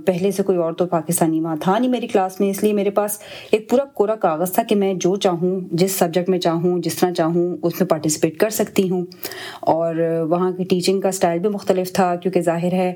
پہلے 0.07 0.31
سے 0.31 0.43
کوئی 0.43 0.59
اور 0.59 0.73
تو 0.73 0.87
پاکستانی 0.87 1.41
وہاں 1.41 1.57
تھا 1.61 1.79
نہیں 1.79 1.91
میری 1.91 2.07
کلاس 2.07 2.41
میں۔ 2.41 2.51
اس 2.51 2.63
لیے 2.63 2.73
میرے 2.73 2.91
پاس 2.91 3.19
ایک 3.51 3.71
پورا 3.71 3.85
کورا 3.85 4.15
کاغذ 4.15 4.53
تھا 4.53 4.63
کہ 4.63 4.75
میں 4.75 4.95
جو 4.95 5.17
چاہوں، 5.17 5.61
جس 5.73 5.93
سبجیکٹ 5.93 6.29
میں 6.29 6.39
چاہوں، 6.39 6.79
جس 6.79 6.95
طرح 6.95 7.11
چاہوں، 7.11 7.57
اس 7.63 7.81
میں 7.81 7.89
پارٹیسپیٹ 7.89 8.39
کر 8.39 8.51
سکتی 8.51 8.91
ہوں۔ 8.91 9.05
اور 9.61 9.95
وہاں 10.31 10.53
کی 10.53 10.65
ٹیچنگ 10.65 11.01
کا 11.01 11.09
اسٹائل 11.09 11.39
بھی 11.39 11.49
مختلف 11.49 11.93
تھا 11.93 12.15
کیونکہ 12.17 12.41
ظاہر 12.41 12.73
ہے 12.73 12.95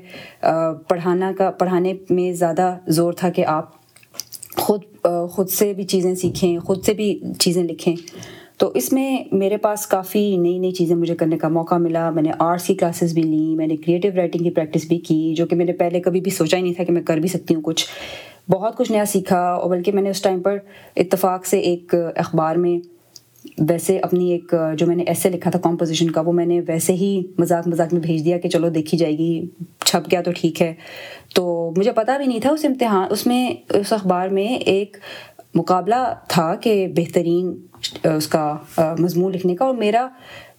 پڑھانا 0.87 1.31
کا، 1.37 1.51
پڑھانے 1.51 1.93
میں 2.09 2.31
زیادہ 2.31 2.77
زور 2.87 3.13
تھا 3.13 3.29
کہ 3.29 3.45
آپ 3.45 3.71
خود 4.57 4.81
خود 5.29 5.49
سے 5.49 5.73
بھی 5.73 5.83
چیزیں 5.83 6.15
سیکھیں، 6.15 6.59
خود 6.59 6.83
سے 6.83 6.93
بھی 6.93 7.19
چیزیں 7.39 7.63
لکھیں۔ 7.63 7.95
تو 8.57 8.71
اس 8.75 8.91
میں 8.93 9.17
میرے 9.31 9.57
پاس 9.57 9.85
کافی 9.87 10.37
نئی 10.37 10.57
نئی 10.59 10.71
چیزیں 10.71 10.95
مجھے 10.95 11.15
کرنے 11.15 11.37
کا 11.37 11.47
موقع 11.47 11.75
ملا۔ 11.75 12.09
میں 12.09 12.23
نے 12.23 12.31
آرٹس 12.39 12.67
کی 12.67 12.75
کلاسز 12.75 13.13
بھی 13.13 13.21
لیں 13.21 13.55
میں 13.55 13.67
نے 13.67 13.77
کریٹیو 13.77 14.11
رائٹنگ 14.15 14.43
کی 14.43 14.49
پریکٹس 14.49 14.85
بھی 14.87 14.97
کی، 14.97 15.33
جو 15.33 15.45
کہ 15.45 15.55
میں 15.55 15.65
نے 15.65 15.73
پہلے 15.73 16.01
کبھی 16.01 16.21
بھی 16.21 16.31
سوچا 16.31 16.57
ہی 16.57 16.61
نہیں 16.61 16.73
تھا 16.73 16.83
کہ 16.83 16.93
میں 16.93 17.01
کر 17.01 17.17
بھی 17.17 17.29
سکتی 17.29 17.55
ہوں 17.55 17.61
کچھ۔ 17.61 17.85
بہت 18.49 18.77
کچھ 18.77 18.91
نیا 18.91 19.05
سیکھا 19.05 19.39
اور 19.39 19.69
بلکہ 19.69 19.91
میں 19.91 20.01
نے 20.01 20.09
اس 20.09 20.21
ٹائم 20.21 20.41
پر 20.41 20.57
اتفاق 20.95 21.45
سے 21.45 21.59
ایک 21.59 21.95
اخبار 22.15 22.55
میں 22.55 22.77
ویسے 23.69 23.97
اپنی 23.99 24.31
ایک، 24.31 24.53
جو 24.77 24.87
میں 24.87 24.95
نے 24.95 25.03
ایسے 25.03 25.29
لکھا 25.29 25.51
تھا 25.51 25.59
کمپوزیشن 25.59 26.11
کا، 26.11 26.21
وہ 26.21 26.31
میں 26.31 26.45
نے 26.45 26.61
ویسے 26.67 26.93
ہی 26.93 27.21
مذاق 27.37 27.67
مذاق 27.67 27.93
میں 27.93 28.01
بھیج 28.01 28.25
دیا 28.25 28.37
کہ 28.37 28.49
چلو 28.49 28.69
دیکھی 28.69 28.97
جائے 28.97 29.17
گی، 29.17 29.45
چھپ 29.85 30.11
گیا 30.11 30.21
تو 30.21 30.31
ٹھیک 30.35 30.61
ہے۔ 30.61 30.73
تو 31.35 31.73
مجھے 31.77 31.91
پتہ 31.91 32.11
بھی 32.17 32.25
نہیں 32.25 32.39
تھا 32.39 32.49
اس 32.49 32.65
امتحان، 32.65 33.07
اس 33.09 33.27
میں، 33.27 33.49
اس 33.69 33.93
اخبار 33.93 34.27
میں 34.27 34.47
ایک 34.47 34.97
مقابلہ 35.55 36.13
تھا 36.27 36.55
کہ 36.55 36.87
بہترین 36.87 37.53
اس 38.03 38.27
کا 38.27 38.57
مضمون 38.99 39.31
لکھنے 39.31 39.55
کا 39.55 39.65
اور 39.65 39.75
میرا 39.75 40.07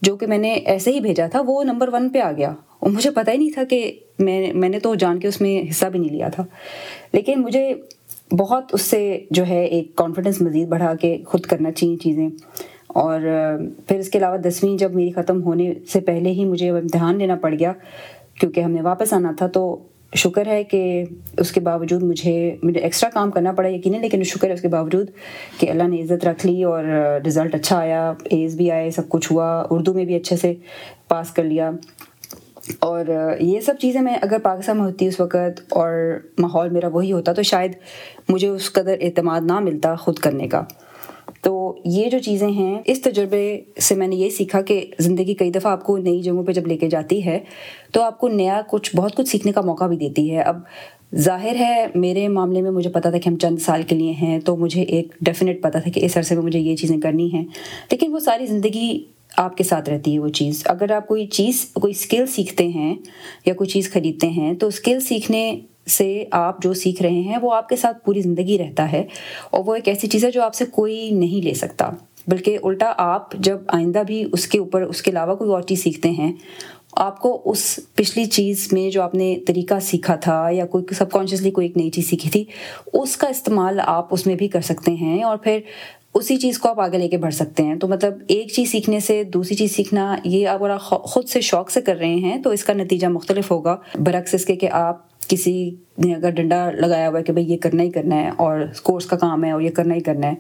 جو 0.03 0.17
کہ 0.17 0.27
میں 0.27 0.39
نے 0.39 0.53
ایسے 0.53 0.91
ہی 0.91 1.01
بھیجا 1.01 1.27
تھا، 1.27 1.43
وہ 1.47 1.65
نمبر 1.65 1.89
ون 1.93 2.09
پہ 2.09 2.19
آ 2.19 2.33
گیا۔ 2.33 2.53
اور 2.79 2.91
مجھے 2.91 3.11
پتہ 3.11 3.31
ہی 3.31 3.37
نہیں 3.37 3.51
تھا 3.51 3.65
کہ 3.65 3.99
میں 4.19 4.53
میں 4.53 4.69
نے 4.69 4.79
تو 4.79 4.95
جان 4.95 5.19
کے 5.19 5.29
اس 5.29 5.41
میں 5.41 5.71
حصہ 5.71 5.87
بھی 5.87 5.99
نہیں 5.99 6.11
لیا 6.11 6.29
تھا۔ 6.29 6.45
لیکن 7.13 7.41
مجھے 7.41 7.75
بہت 8.39 8.65
اس 8.73 8.83
سے 8.83 9.25
جو 9.31 9.47
ہے 9.47 9.65
ایک 9.65 9.97
کانفیڈنس 9.97 10.43
مزید 10.43 10.69
بڑھا 10.69 10.95
کے 10.95 11.19
خود 11.27 11.41
کرنا 11.41 11.73
چاہیے 11.73 11.97
چیزیں۔ 11.97 12.29
اور 12.87 13.21
پھر 13.89 13.99
اس 13.99 14.09
کے 14.09 14.19
علاوہ 14.19 14.37
دسویں، 14.37 14.79
جب 14.79 14.95
میری 14.95 15.11
ختم 15.11 15.43
ہونے 15.43 15.75
سے 15.93 16.01
پہلے 16.01 16.31
ہی 16.31 16.45
مجھے 16.45 16.71
امتحان 16.71 17.19
لینا 17.19 17.37
پڑ 17.37 17.55
گیا، 17.59 17.73
کیونکہ 18.41 18.61
ہم 18.61 18.71
نے 18.71 18.83
واپس 18.83 19.13
آنا 19.13 19.33
تھا، 19.39 19.47
تو 19.47 19.83
شکر 20.15 20.47
ہے 20.47 20.65
کہ 20.65 21.05
اس 21.39 21.53
کے 21.53 21.61
باوجود 21.61 22.03
مجھے 22.03 22.57
مجھے 22.63 22.81
ایکسٹرا 22.81 23.11
کام 23.11 23.31
کرنا 23.31 23.53
پڑا 23.53 23.69
یقیناً، 23.69 24.01
لیکن 24.01 24.23
شکر 24.23 24.49
ہے 24.49 24.53
اس 24.53 24.61
کے 24.61 24.69
باوجود 24.69 25.11
کہ 25.59 25.71
اللہ 25.71 25.83
نے 25.83 26.03
عزت 26.03 26.25
رکھ 26.25 26.47
لی 26.47 26.63
اور 26.65 26.85
رزلٹ 27.27 27.55
اچھا 27.55 27.79
آیا 27.79 28.13
ایز 28.25 28.57
بھی 28.57 28.71
آئے، 28.71 28.91
سب 28.91 29.09
کچھ 29.09 29.33
ہوا، 29.33 29.67
اردو 29.71 29.95
میں 29.95 30.05
بھی 30.05 30.17
اچھے 30.17 30.37
سے 30.37 30.55
پاس 31.09 31.31
کر 31.31 31.45
لیا۔ 31.45 31.71
اور 32.79 33.05
یہ 33.41 33.61
سب 33.61 33.75
چیزیں 33.81 34.01
میں 34.01 34.15
اگر 34.23 34.39
پاکستان 34.43 34.77
میں 34.77 34.85
ہوتی 34.85 35.07
اس 35.07 35.21
وقت 35.21 35.61
اور 35.69 36.21
ماحول 36.39 36.69
میرا 36.69 36.89
وہی 36.89 37.13
ہوتا 37.13 37.33
تو 37.33 37.43
شاید 37.43 37.73
مجھے 38.29 38.49
اس 38.49 38.73
قدر 38.73 38.95
اعتماد 39.01 39.41
نہ 39.41 39.59
ملتا 39.61 39.95
خود 39.95 40.19
کرنے 40.19 40.49
کا۔ 40.49 40.63
تو 41.45 41.77
یہ 41.85 42.11
جو 42.11 42.19
چیزیں 42.19 42.49
ہیں، 42.49 42.83
اس 42.85 43.03
تجربے 43.03 43.61
سے 43.81 43.95
میں 43.95 44.07
نے 44.07 44.17
یہ 44.17 44.31
سیکھا 44.31 44.61
کہ 44.63 44.87
زندگی 44.99 45.35
کئی 45.35 45.51
دفعہ 45.51 45.73
آپ 45.73 45.85
کو 45.85 45.99
نئی 45.99 46.23
جگہوں 46.23 46.45
پہ 46.45 46.53
جب 46.53 46.67
لے 46.67 46.77
کے 46.77 46.89
جاتی 46.89 47.25
ہے، 47.25 47.39
تو 47.93 48.03
آپ 48.03 48.19
کو 48.19 48.29
نیا 48.29 48.61
کچھ، 48.71 48.97
بہت 48.97 49.15
کچھ 49.15 49.29
سیکھنے 49.29 49.53
کا 49.53 49.61
موقع 49.61 49.87
بھی 49.87 49.97
دیتی 49.97 50.31
ہے۔ 50.31 50.43
اب 50.43 50.57
ظاہر 51.15 51.55
ہے، 51.59 51.87
میرے 51.95 52.29
معاملے 52.29 52.63
میں 52.63 52.71
مجھے 52.71 52.91
پتا 52.91 53.11
تھا 53.11 53.19
کہ 53.19 53.29
ہم 53.29 53.37
چند 53.37 53.59
سال 53.59 53.83
کے 53.83 53.97
لیے 53.97 54.11
ہیں، 54.11 54.41
تو 54.41 54.57
مجھے 54.57 54.83
ایک 54.83 55.15
ڈیفینیٹ 55.21 55.63
پتا 55.63 55.79
تھا 55.79 55.91
کہ 55.91 56.05
اس 56.05 56.17
عرصے 56.17 56.35
میں 56.35 56.43
مجھے 56.43 56.59
یہ 56.59 56.77
چیزیں 56.77 57.01
کرنی 57.01 57.33
ہیں۔ 57.33 57.45
لیکن 57.91 58.13
وہ 58.13 58.19
ساری 58.19 58.47
زندگی 58.47 59.05
آپ 59.37 59.57
کے 59.57 59.65
ساتھ 59.65 59.91
رہتی 59.91 60.15
ہے 60.15 60.19
وہ 60.19 60.29
چیز۔ 60.29 60.63
اگر 60.67 60.91
آپ 60.91 61.09
کوئی 61.09 61.27
چیز، 61.27 61.67
کوئی 61.73 61.91
اسکل 61.91 62.27
سیکھتے 62.27 62.69
ہیں 62.69 62.95
یا 63.47 63.55
کوئی 63.55 63.71
چیز 63.71 63.93
خریدتے 63.93 64.29
ہیں، 64.29 64.55
تو 64.55 64.67
اسکل 64.67 65.01
سیکھنے 65.01 65.61
سے 65.87 66.25
آپ 66.31 66.63
جو 66.63 66.73
سیکھ 66.73 67.03
رہے 67.03 67.21
ہیں 67.21 67.39
وہ 67.43 67.55
آپ 67.55 67.69
کے 67.69 67.77
ساتھ 67.77 68.05
پوری 68.05 68.21
زندگی 68.21 68.59
رہتا 68.59 68.93
ہے 68.93 69.03
اور 69.51 69.63
وہ 69.67 69.75
ایک 69.75 69.89
ایسی 69.89 70.07
چیز 70.07 70.25
ہے 70.25 70.31
جو 70.31 70.43
آپ 70.43 70.55
سے 70.55 70.65
کوئی 70.67 71.11
نہیں 71.11 71.45
لے 71.45 71.55
سکتا۔ 71.55 71.91
بلکہ 72.29 72.59
الٹا 72.63 72.93
آپ 72.97 73.33
جب 73.33 73.59
آئندہ 73.69 74.03
بھی 74.07 74.25
اس 74.33 74.47
کے 74.47 74.59
اوپر، 74.59 74.83
اس 74.83 75.03
کے 75.03 75.11
علاوہ 75.11 75.35
کوئی 75.35 75.51
اور 75.51 75.63
چیز 75.63 75.83
سیکھتے 75.83 76.11
ہیں، 76.11 76.33
آپ 76.93 77.21
کو 77.21 77.43
اس 77.45 77.79
پچھلی 77.95 78.25
چیز 78.25 78.69
میں 78.73 78.91
جو 78.91 79.03
آپ 79.03 79.15
نے 79.15 79.37
طریقہ 79.47 79.79
سیکھا 79.83 80.15
تھا 80.15 80.49
یا 80.51 80.67
کوئی 80.67 80.95
سب 80.95 81.11
کانشیسلی 81.11 81.51
کوئی 81.51 81.67
ایک 81.67 81.77
نئی 81.77 81.91
چیز 81.91 82.11
سیکھی 82.11 82.31
تھی، 82.31 82.45
اس 82.93 83.17
کا 83.17 83.29
استعمال 83.29 83.81
آپ 83.85 84.15
اس 84.15 84.27
میں 84.27 84.35
بھی 84.35 84.49
کر 84.49 84.61
سکتے 84.61 84.93
ہیں 84.93 85.23
اور 85.23 85.37
پھر 85.37 85.61
اسی 86.15 86.37
چیز 86.37 86.59
کو 86.59 86.69
آپ 86.69 86.81
آگے 86.81 86.99
لے 86.99 87.09
کے 87.09 87.17
بڑھ 87.17 87.35
سکتے 87.35 87.63
ہیں۔ 87.63 87.75
تو 87.75 87.89
مطلب 87.89 88.19
ایک 88.29 88.53
چیز 88.53 88.71
سیکھنے 88.71 89.01
سے 89.01 89.25
دوسری 89.25 89.57
چیز 89.57 89.77
سیکھنا، 89.77 90.17
یہ 90.25 90.49
آپ 90.49 90.61
خود 90.81 91.29
سے 91.29 91.41
شوق 91.41 91.71
سے 91.71 91.81
کر 91.81 91.97
رہے 91.97 92.15
ہیں 92.15 92.43
تو 92.43 92.51
اس 92.51 92.65
کا 92.65 92.73
نتیجہ 92.73 93.07
مختلف 93.07 93.51
ہوگا۔ 93.51 93.77
برعکس 93.99 94.35
اس 94.35 94.45
کے 94.45 94.57
کہ 94.57 94.69
آپ 94.71 95.14
کسی 95.29 95.71
نے 96.05 96.15
اگر 96.15 96.31
ڈنڈا 96.31 96.71
لگایا 96.71 97.09
ہوا 97.09 97.19
ہے 97.19 97.25
کہ 97.25 97.33
بھائی 97.33 97.53
یہ 97.53 97.57
کرنا 97.57 97.83
ہی 97.83 97.91
کرنا 97.91 98.17
ہے 98.17 98.31
اور 98.37 98.61
کورس 98.83 99.07
کا 99.07 99.17
کام 99.17 99.45
ہے 99.45 99.51
اور 99.51 99.61
یہ 99.61 99.71
کرنا 99.71 99.95
ہی 99.95 100.01
کرنا 100.01 100.27
ہے، 100.27 100.35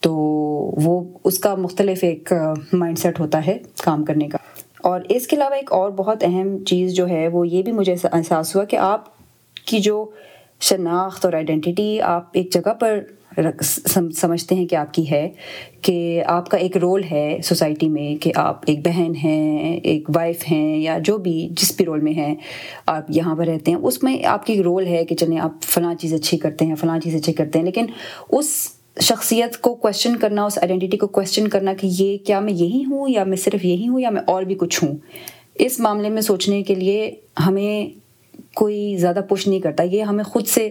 تو 0.00 0.14
وہ 0.82 1.04
اس 1.24 1.38
کا 1.38 1.54
مختلف 1.54 2.04
ایک 2.04 2.32
مائنڈ 2.72 2.98
سیٹ 2.98 3.20
ہوتا 3.20 3.46
ہے 3.46 3.58
کام 3.84 4.04
کرنے 4.04 4.28
کا۔ 4.28 4.38
اور 4.82 5.00
اس 5.08 5.26
کے 5.26 5.36
علاوہ 5.36 5.54
ایک 5.54 5.72
اور 5.72 5.90
بہت 5.90 6.24
اہم 6.24 6.64
چیز 6.64 6.94
جو 6.94 7.08
ہے، 7.08 7.28
وہ 7.28 7.48
یہ 7.48 7.62
بھی 7.62 7.72
مجھے 7.72 7.94
احساس 8.12 8.56
ہوا 8.56 8.64
کہ 8.64 8.76
آپ 8.76 9.04
کی 9.64 9.78
جو 9.78 10.10
شناخت 10.60 11.24
اور 11.24 11.32
آئیڈینٹی 11.32 12.00
آپ 12.00 12.28
ایک 12.32 12.52
جگہ 12.52 12.74
پر 12.74 12.98
سمجھتے 13.62 14.54
ہیں 14.54 14.66
کہ 14.66 14.76
آپ 14.76 14.92
کی 14.94 15.10
ہے، 15.10 15.28
کہ 15.82 16.22
آپ 16.26 16.48
کا 16.50 16.56
ایک 16.56 16.76
رول 16.76 17.02
ہے 17.10 17.38
سوسائٹی 17.44 17.88
میں، 17.88 18.14
کہ 18.22 18.32
آپ 18.36 18.62
ایک 18.66 18.80
بہن 18.84 19.14
ہیں، 19.24 19.78
ایک 19.84 20.08
وائف 20.14 20.42
ہیں، 20.50 20.78
یا 20.78 20.98
جو 21.04 21.16
بھی 21.18 21.48
جس 21.50 21.74
بھی 21.76 21.84
رول 21.84 22.00
میں 22.00 22.12
ہیں 22.12 22.34
آپ 22.86 23.10
یہاں 23.10 23.34
پر 23.36 23.46
رہتے 23.46 23.70
ہیں، 23.70 23.78
اس 23.78 24.02
میں 24.02 24.16
آپ 24.26 24.46
کی 24.46 24.62
رول 24.62 24.86
ہے 24.86 25.04
کہ 25.04 25.14
چلیں 25.14 25.38
آپ 25.38 25.62
فلاں 25.64 25.94
چیز 25.94 26.14
اچھی 26.14 26.38
کرتے 26.38 26.66
ہیں، 26.66 26.74
فلاں 26.74 26.98
چیز 27.00 27.14
اچھی 27.14 27.32
کرتے 27.32 27.58
ہیں، 27.58 27.66
لیکن 27.66 27.86
اس 28.28 28.50
شخصیت 29.00 29.60
کو 29.60 29.74
کوشچن 29.74 30.16
کرنا، 30.16 30.44
اس 30.44 30.58
آئیڈینٹی 30.58 30.96
کو 30.96 31.06
کوشچن 31.06 31.48
کرنا 31.48 31.74
کہ 31.74 31.88
یہ 31.90 32.16
کیا 32.26 32.40
میں 32.40 32.52
یہی 32.52 32.84
ہوں 32.84 33.08
یا 33.08 33.24
میں 33.24 33.36
صرف 33.36 33.64
یہی 33.64 33.88
ہوں 33.88 34.00
یا 34.00 34.10
میں 34.10 34.22
اور 34.26 34.42
بھی 34.42 34.54
کچھ 34.54 34.82
ہوں؟ 34.84 34.96
اس 35.54 35.80
معاملے 35.80 36.08
میں 36.08 36.22
سوچنے 36.22 36.62
کے 36.62 36.74
لیے 36.74 37.10
ہمیں 37.46 38.07
کوئی 38.58 38.96
زیادہ 38.96 39.20
پش 39.28 39.46
نہیں 39.46 39.60
کرتا، 39.60 39.82
یہ 39.82 40.02
ہمیں 40.02 40.24
خود 40.24 40.46
سے 40.46 40.70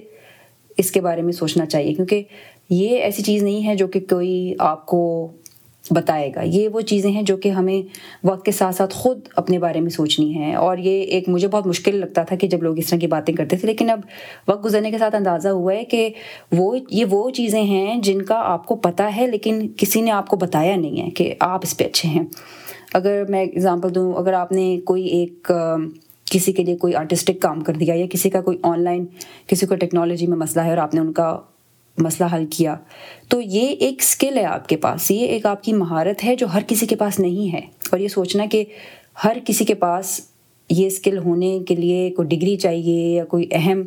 اس 0.78 0.92
کے 0.92 1.02
بارے 1.02 1.22
میں 1.22 1.34
سوچنا 1.34 1.66
چاہیے، 1.66 1.94
کیونکہ 1.94 2.24
یہ 2.70 2.98
ایسی 3.00 3.24
چیز 3.24 3.44
نہیں 3.44 3.68
ہے 3.68 3.76
جو 3.76 3.88
کہ 3.88 4.00
کوئی 4.10 4.54
آپ 4.60 4.86
کو 4.86 5.32
بتائے 5.92 6.32
گا۔ 6.36 6.42
یہ 6.44 6.68
وہ 6.68 6.82
چیزیں 6.82 7.10
ہیں 7.12 7.22
جو 7.24 7.36
کہ 7.38 7.50
ہمیں 7.50 7.82
وقت 8.28 8.46
کے 8.46 8.52
ساتھ 8.52 8.76
ساتھ 8.76 8.94
خود 8.94 9.20
اپنے 9.36 9.60
بارے 9.60 9.80
میں 9.80 9.90
سوچنی 9.90 10.36
ہے 10.36 10.54
اور 10.56 10.78
یہ 10.78 11.02
ایک 11.02 11.30
مجھے 11.30 11.48
بہت 11.48 11.68
مشکل 11.68 11.96
لگتا 11.96 12.24
تھا 12.24 12.36
کہ 12.36 12.48
جب 12.48 12.64
لوگ 12.64 12.80
اس 12.80 12.90
طرح 12.90 13.00
کی 13.00 13.08
باتیں 13.08 13.34
کرتے 13.36 13.58
تھے، 13.58 13.68
لیکن 13.68 13.90
اب 13.90 14.00
وقت 14.48 14.66
گزرنے 14.66 14.92
کے 14.92 14.98
ساتھ 14.98 15.16
اندازہ 15.16 15.50
ہوا 15.50 15.74
ہے 15.74 15.84
کہ 15.84 16.10
وہ، 16.52 16.78
یہ 16.90 17.06
وہ 17.10 17.30
چیزیں 17.30 17.62
ہیں 17.62 18.02
جن 18.02 18.22
کا 18.22 18.42
آپ 18.46 18.66
کو 18.66 18.76
پتہ 18.76 19.04
ہے، 19.18 19.28
لیکن 19.28 19.68
کسی 19.78 20.02
نے 20.02 20.12
آپ 20.12 20.28
کو 20.28 20.38
بتایا 20.38 20.76
نہیں 20.76 21.02
ہے 21.02 21.10
کہ 21.10 21.34
آپ 21.40 21.60
اس 21.64 21.78
پہ 21.78 21.86
اچھے 21.86 22.10
ہیں۔ 22.10 22.24
اگر 22.94 23.24
میں 23.30 23.42
اگزامپل 23.44 23.96
دوں، 23.96 24.12
اگر 24.14 24.34
آپ 24.34 24.52
نے 24.52 24.80
کوئی 24.86 25.06
ایک 25.08 25.52
کسی 26.32 26.52
کے 26.52 26.64
لیے 26.64 26.76
کوئی 26.76 26.96
آرٹسٹک 26.96 27.42
کام 27.42 27.62
کر 27.62 27.74
دیا 27.74 27.94
یا 27.94 28.06
کسی 28.12 28.30
کا 28.30 28.42
کوئی 28.42 28.58
آن 28.64 28.82
لائن 28.82 29.06
کسی 29.48 29.66
کو 29.66 29.76
ٹیکنالوجی 29.76 30.28
میں 30.28 30.38
مسئلہ 30.38 30.64
ہے 30.64 30.70
اور 30.70 30.78
آپ 30.78 30.94
نے 30.94 31.02
ان 31.02 31.14
کا 31.14 31.40
مسئلہ 31.98 32.36
حل 32.36 32.46
کیا، 32.46 32.76
تو 33.28 33.42
یہ 33.42 33.62
ایک 33.62 33.96
اسکل 34.00 34.38
ہے 34.38 34.44
آپ 34.44 34.70
کے 34.70 34.78
پاس، 34.78 35.12
یہ 35.12 35.26
ایک 35.28 35.46
آپ 35.46 35.64
کی 35.64 35.74
مہارت 35.74 36.24
ہے 36.24 36.36
جو 36.36 36.48
ہر 36.48 36.62
کسی 36.68 36.86
کے 36.86 36.96
پاس 36.96 37.20
نہیں 37.20 37.54
ہے۔ 37.54 37.62
اور 37.92 38.00
یہ 38.00 38.08
سوچنا 38.08 38.46
کہ 38.52 38.64
ہر 39.24 39.38
کسی 39.46 39.66
کے 39.66 39.74
پاس 39.74 40.22
یہ 40.70 40.88
اسکل 40.88 41.18
ہونے 41.18 41.60
کے 41.68 41.76
لیے 41.76 42.12
کوئی 42.12 42.28
ڈگری 42.28 42.56
چاہیے 42.56 43.14
یا 43.14 43.26
کوئی 43.26 43.48
اہم 43.52 43.84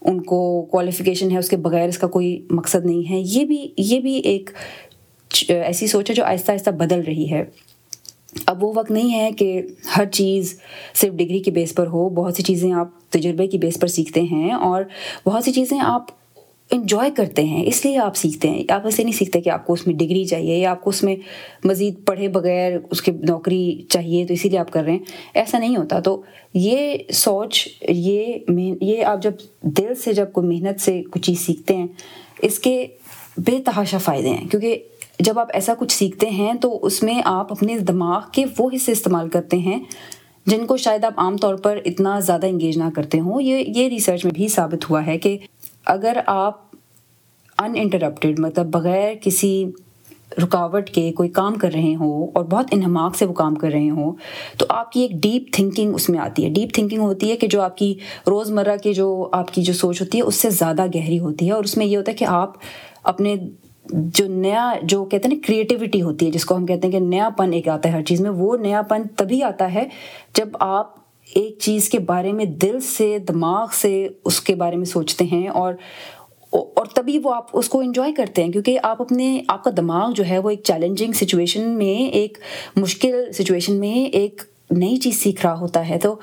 ان 0.00 0.22
کو 0.22 0.62
کوالیفیکیشن 0.62 1.30
ہے، 1.30 1.38
اس 1.38 1.48
کے 1.48 1.56
بغیر 1.56 1.88
اس 1.88 1.98
کا 1.98 2.06
کوئی 2.06 2.46
مقصد 2.50 2.86
نہیں 2.86 3.10
ہے۔ 3.10 3.20
یہ 3.20 3.44
بھی 3.44 3.68
یہ 3.76 4.00
بھی 4.00 4.14
ایک 4.14 4.50
ایسی 5.48 5.86
سوچ 5.86 6.10
ہے 6.10 6.14
جو 6.14 6.24
آہستہ 6.24 6.52
آہستہ 6.52 6.70
بدل 6.70 7.00
رہی 7.00 7.30
ہے۔ 7.30 7.44
اب 8.46 8.64
وہ 8.64 8.72
وقت 8.76 8.90
نہیں 8.90 9.14
ہے 9.14 9.30
کہ 9.38 9.62
ہر 9.96 10.06
چیز 10.06 10.58
صرف 10.94 11.14
ڈگری 11.14 11.38
کے 11.38 11.50
بیس 11.50 11.74
پر 11.74 11.86
ہو، 11.86 12.08
بہت 12.08 12.34
سی 12.34 12.42
چیزیں 12.42 12.72
آپ 12.72 13.10
تجربے 13.10 13.46
کی 13.46 13.58
بیس 13.58 13.80
پر 13.80 13.86
سیکھتے 13.86 14.22
ہیں 14.22 14.50
اور 14.50 14.82
بہت 15.26 15.44
سی 15.44 15.52
چیزیں 15.52 15.78
آپ 15.80 16.04
انجوائے 16.70 17.10
کرتے 17.16 17.44
ہیں، 17.44 17.66
اس 17.66 17.84
لیے 17.84 17.98
آپ 17.98 18.16
سیکھتے 18.16 18.50
ہیں۔ 18.50 18.64
آپ 18.68 18.84
ایسے 18.84 19.04
نہیں 19.04 19.12
سیکھتے 19.12 19.40
کہ 19.40 19.50
آپ 19.50 19.66
کو 19.66 19.72
اس 19.72 19.86
میں 19.86 19.94
ڈگری 19.94 20.24
چاہیے 20.24 20.58
یا 20.58 20.70
آپ 20.70 20.84
کو 20.84 20.90
اس 20.90 21.02
میں 21.02 21.16
مزید 21.64 21.94
پڑھے 22.06 22.28
بغیر 22.28 22.72
اس 22.90 23.02
کے 23.02 23.12
نوکری 23.12 23.82
چاہیے 23.88 24.26
تو 24.26 24.34
اسی 24.34 24.48
لیے 24.48 24.58
آپ 24.58 24.70
کر 24.70 24.82
رہے 24.82 24.92
ہیں۔ 24.92 24.98
ایسا 25.34 25.58
نہیں 25.58 25.76
ہوتا۔ 25.76 26.00
تو 26.00 26.22
یہ 26.54 26.96
سوچ، 27.12 27.68
یہ 27.88 28.34
یہ 28.80 29.04
آپ 29.04 29.22
جب 29.22 29.32
دل 29.62 29.94
سے، 29.94 30.12
جب 30.12 30.32
کوئی 30.32 30.46
محنت 30.46 30.80
سے 30.80 31.02
کچھ 31.10 31.22
چیز 31.22 31.40
سیکھتے 31.40 31.76
ہیں، 31.76 31.86
اس 32.42 32.58
کے 32.58 32.86
بے 33.36 33.62
تحاشا 33.64 33.98
فائدے 33.98 34.28
ہیں۔ 34.28 34.48
کیونکہ 34.48 34.78
جب 35.18 35.38
آپ 35.38 35.48
ایسا 35.52 35.74
کچھ 35.78 35.92
سیکھتے 35.92 36.30
ہیں 36.30 36.54
تو 36.54 36.78
اس 36.82 37.02
میں 37.02 37.20
آپ 37.24 37.52
اپنے 37.52 37.78
دماغ 37.78 38.20
کے 38.32 38.44
وہ 38.58 38.70
حصے 38.74 38.92
استعمال 38.92 39.28
کرتے 39.28 39.58
ہیں 39.58 39.78
جن 40.46 40.66
کو 40.66 40.76
شاید 40.76 41.04
آپ 41.04 41.12
عام 41.16 41.36
طور 41.36 41.54
پر 41.54 41.78
اتنا 41.84 42.18
زیادہ 42.20 42.46
انگیج 42.46 42.78
نہ 42.78 42.84
کرتے 42.94 43.20
ہوں۔ 43.20 43.42
یہ 43.42 43.64
یہ 43.66 43.88
ریسرچ 43.88 44.24
میں 44.24 44.32
بھی 44.34 44.48
ثابت 44.48 44.90
ہوا 44.90 45.06
ہے 45.06 45.18
کہ 45.18 45.38
اگر 45.86 46.16
آپ 46.26 46.60
ان 47.58 47.72
انٹرپٹیڈ 47.76 48.38
مطلب 48.38 48.66
بغیر 48.66 49.14
کسی 49.22 49.64
رکاوٹ 50.42 50.90
کے 50.90 51.12
کوئی 51.12 51.28
کام 51.28 51.54
کر 51.54 51.72
رہے 51.72 51.94
ہوں 51.94 52.26
اور 52.34 52.44
بہت 52.44 52.66
انہماک 52.70 53.16
سے 53.16 53.24
وہ 53.24 53.32
کام 53.32 53.54
کر 53.54 53.70
رہے 53.70 53.90
ہوں، 53.90 54.12
تو 54.58 54.66
آپ 54.68 54.92
کی 54.92 55.00
ایک 55.00 55.10
ڈیپ 55.10 55.52
تھنکنگ 55.52 55.94
اس 55.94 56.08
میں 56.08 56.18
آتی 56.18 56.44
ہے۔ 56.44 56.50
ڈیپ 56.50 56.74
تھنکنگ 56.74 57.00
ہوتی 57.00 57.30
ہے 57.30 57.36
کہ 57.36 57.46
جو 57.46 57.62
آپ 57.62 57.76
کی 57.76 57.94
روز 58.26 58.50
مرہ 58.50 58.76
کی 58.76 58.92
جو 58.94 59.28
آپ 59.32 59.54
کی 59.54 59.62
جو 59.62 59.72
سوچ 59.72 60.00
ہوتی 60.00 60.18
ہے، 60.18 60.22
اس 60.22 60.34
سے 60.34 60.50
زیادہ 60.50 60.86
گہری 60.86 61.18
ہوتی 61.18 61.46
ہے 61.46 61.52
اور 61.52 61.64
اس 61.64 61.76
میں 61.76 61.86
یہ 61.86 61.96
ہوتا 61.96 62.12
ہے 62.12 62.16
کہ 62.16 62.24
آپ 62.24 62.52
اپنے 63.02 63.36
جو 63.90 64.26
نیا، 64.28 64.72
جو 64.82 65.04
کہتے 65.04 65.28
ہیں 65.28 65.34
نا 65.34 65.46
کریٹیوٹی 65.46 66.02
ہوتی 66.02 66.26
ہے، 66.26 66.30
جس 66.30 66.44
کو 66.44 66.56
ہم 66.56 66.66
کہتے 66.66 66.86
ہیں 66.86 66.92
کہ 66.92 67.00
نیا 67.00 67.28
پن 67.28 67.52
ایک 67.52 67.68
آتا 67.68 67.88
ہے 67.88 67.94
ہر 67.94 68.02
چیز 68.02 68.20
میں، 68.20 68.30
وہ 68.30 68.56
نیا 68.56 68.82
پن 68.82 69.02
تبھی 69.16 69.42
آتا 69.42 69.74
ہے 69.74 69.84
جب 70.34 70.48
آپ 70.60 70.94
ایک 71.34 71.58
چیز 71.58 71.88
کے 71.88 71.98
بارے 71.98 72.32
میں 72.32 72.44
دل 72.44 72.80
سے، 72.80 73.18
دماغ 73.18 73.66
سے 73.72 74.08
اس 74.24 74.40
کے 74.40 74.54
بارے 74.54 74.76
میں 74.76 74.84
سوچتے 74.84 75.24
ہیں 75.24 75.48
اور 75.48 75.74
اور 76.50 76.86
تبھی 76.86 77.18
وہ 77.24 77.34
آپ 77.34 77.46
اس 77.52 77.68
کو 77.68 77.80
انجوائے 77.80 78.12
کرتے 78.12 78.44
ہیں، 78.44 78.52
کیونکہ 78.52 78.78
آپ 78.82 79.02
اپنے، 79.02 79.42
آپ 79.48 79.64
کا 79.64 79.70
دماغ 79.76 80.10
جو 80.10 80.26
ہے 80.26 80.38
وہ 80.38 80.50
ایک 80.50 80.62
چیلنجنگ 80.64 81.12
سچویشن 81.12 81.68
میں، 81.68 82.08
ایک 82.08 82.38
مشکل 82.76 83.32
سچویشن 83.32 83.74
میں 83.80 83.94
ایک 83.94 84.42
نئی 84.70 84.96
چیز 84.96 85.22
سیکھ 85.22 85.46
رہا 85.46 85.58
ہوتا 85.58 85.88
ہے۔ 85.88 85.98
تو 85.98 86.14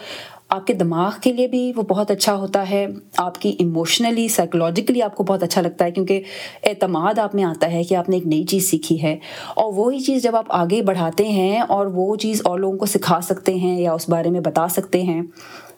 آپ 0.53 0.67
کے 0.67 0.73
دماغ 0.73 1.11
کے 1.21 1.33
لیے 1.33 1.47
بھی 1.47 1.71
وہ 1.75 1.81
بہت 1.81 2.11
اچھا 2.11 2.35
ہوتا 2.35 2.69
ہے، 2.69 2.87
آپ 3.17 3.41
کی 3.41 3.55
ایموشنلی 3.59 4.27
سائیکولوجیکلی 4.27 5.01
آپ 5.01 5.15
کو 5.15 5.23
بہت 5.23 5.43
اچھا 5.43 5.61
لگتا 5.61 5.85
ہے، 5.85 5.91
کیونکہ 5.91 6.21
اعتماد 6.63 7.19
آپ 7.19 7.35
میں 7.35 7.43
آتا 7.43 7.71
ہے 7.71 7.83
کہ 7.83 7.95
آپ 7.95 8.09
نے 8.09 8.15
ایک 8.15 8.27
نئی 8.27 8.43
چیز 8.43 8.69
سیکھی 8.69 9.01
ہے۔ 9.03 9.17
اور 9.55 9.73
وہی 9.75 9.99
چیز 9.99 10.23
جب 10.23 10.35
آپ 10.35 10.45
آگے 10.49 10.81
بڑھاتے 10.81 11.27
ہیں 11.27 11.59
اور 11.59 11.85
وہ 11.85 12.15
چیز 12.15 12.41
اور 12.43 12.59
لوگوں 12.59 12.77
کو 12.77 12.85
سکھا 12.85 13.21
سکتے 13.21 13.53
ہیں 13.53 13.79
یا 13.81 13.93
اس 13.93 14.09
بارے 14.09 14.29
میں 14.29 14.39
بتا 14.39 14.67
سکتے 14.67 15.03
ہیں، 15.03 15.21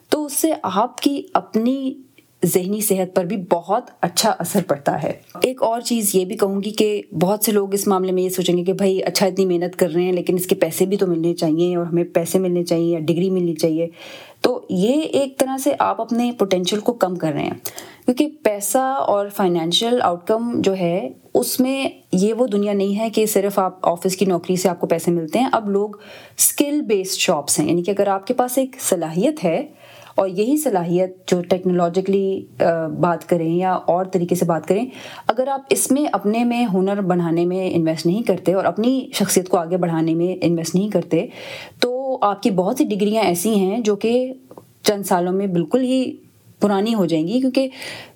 تو 0.09 0.25
اس 0.25 0.33
سے 0.33 0.51
آپ 0.63 0.99
کی 1.01 1.21
اپنی 1.33 1.93
ذہنی 2.45 2.81
صحت 2.81 3.15
پر 3.15 3.23
بھی 3.25 3.37
بہت 3.51 3.89
اچھا 4.01 4.33
اثر 4.39 4.63
پڑتا 4.67 5.03
ہے۔ 5.03 5.11
ایک 5.41 5.63
اور 5.63 5.81
چیز 5.81 6.15
یہ 6.15 6.25
بھی 6.25 6.37
کہوں 6.37 6.63
گی 6.63 6.69
کہ 6.69 7.01
بہت 7.21 7.43
سے 7.43 7.51
لوگ 7.51 7.73
اس 7.73 7.87
معاملے 7.87 8.11
میں 8.11 8.23
یہ 8.23 8.29
سوچیں 8.29 8.57
گے 8.57 8.63
کہ 8.63 8.73
بھائی 8.73 9.03
اچھا 9.03 9.25
اتنی 9.25 9.45
محنت 9.45 9.75
کر 9.75 9.89
رہے 9.89 10.03
ہیں، 10.03 10.13
لیکن 10.13 10.35
اس 10.35 10.45
کے 10.45 10.55
پیسے 10.55 10.85
بھی 10.85 10.97
تو 10.97 11.07
ملنے 11.07 11.33
چاہیے 11.33 11.75
اور 11.75 11.85
ہمیں 11.85 12.03
پیسے 12.03 12.39
ملنے 12.39 12.63
چاہیے 12.63 12.93
یا 12.93 12.99
ڈگری 12.99 13.29
ملنی 13.29 13.55
چاہیے۔ 13.55 13.87
تو 14.45 14.59
یہ 14.69 15.01
ایک 15.01 15.37
طرح 15.39 15.57
سے 15.57 15.71
آپ 15.79 16.01
اپنے 16.01 16.31
پوٹینشیل 16.39 16.79
کو 16.79 16.93
کم 16.93 17.15
کر 17.15 17.31
رہے 17.33 17.43
ہیں۔ 17.43 17.53
کیونکہ 18.05 18.27
پیسہ 18.43 18.77
اور 18.77 19.27
فائنینشیل 19.35 20.01
آؤٹ 20.01 20.23
کم 20.27 20.51
جو 20.61 20.75
ہے، 20.75 21.09
اس 21.33 21.59
میں 21.59 21.87
یہ 22.11 22.33
وہ 22.33 22.47
دنیا 22.47 22.73
نہیں 22.73 22.99
ہے 22.99 23.09
کہ 23.09 23.25
صرف 23.25 23.57
آپ 23.59 23.87
آفس 23.87 24.17
کی 24.17 24.25
نوکری 24.25 24.55
سے 24.55 24.69
آپ 24.69 24.79
کو 24.79 24.87
پیسے 24.87 25.11
ملتے 25.11 25.39
ہیں۔ 25.39 25.49
اب 25.51 25.69
لوگ 25.69 25.97
اسکل 26.37 26.81
بیسڈ 26.81 27.19
شاپس 27.19 27.59
ہیں 27.59 27.67
یعنی 27.67 27.83
کہ 27.83 27.91
اگر 27.91 28.07
آپ 28.07 28.27
کے 28.27 28.33
پاس 28.33 28.57
ایک 28.57 28.75
صلاحیت 28.81 29.43
ہے 29.43 29.65
اور 30.15 30.27
یہی 30.27 30.57
صلاحیت 30.57 31.15
جو 31.27 31.41
ٹیکنالوجیکلی 31.41 32.45
بات 32.99 33.27
کریں 33.29 33.53
یا 33.53 33.73
اور 33.73 34.05
طریقے 34.05 34.35
سے 34.35 34.45
بات 34.45 34.67
کریں، 34.67 34.85
اگر 35.27 35.47
آپ 35.47 35.61
اس 35.69 35.89
میں 35.91 36.05
اپنے 36.11 36.43
میں 36.43 36.63
ہنر 36.65 37.01
بڑھانے 37.01 37.45
میں 37.45 37.69
انویسٹ 37.73 38.05
نہیں 38.05 38.23
کرتے 38.23 38.53
اور 38.53 38.65
اپنی 38.65 39.09
شخصیت 39.13 39.49
کو 39.49 39.57
آگے 39.57 39.77
بڑھانے 39.77 40.13
میں 40.13 40.35
انویسٹ 40.41 40.75
نہیں 40.75 40.89
کرتے، 40.89 41.25
تو 41.79 41.94
آپ 42.21 42.43
کی 42.43 42.51
بہت 42.51 42.77
سی 42.77 42.85
ڈگریاں 42.85 43.23
ایسی 43.23 43.55
ہیں 43.55 43.79
جو 43.79 43.95
کہ 43.95 44.33
چند 44.83 45.03
سالوں 45.03 45.33
میں 45.33 45.47
بالکل 45.47 45.83
ہی 45.83 46.15
پرانی 46.59 46.93
ہو 46.95 47.05
جائیں 47.05 47.27
گی، 47.27 47.39
کیونکہ 47.39 47.69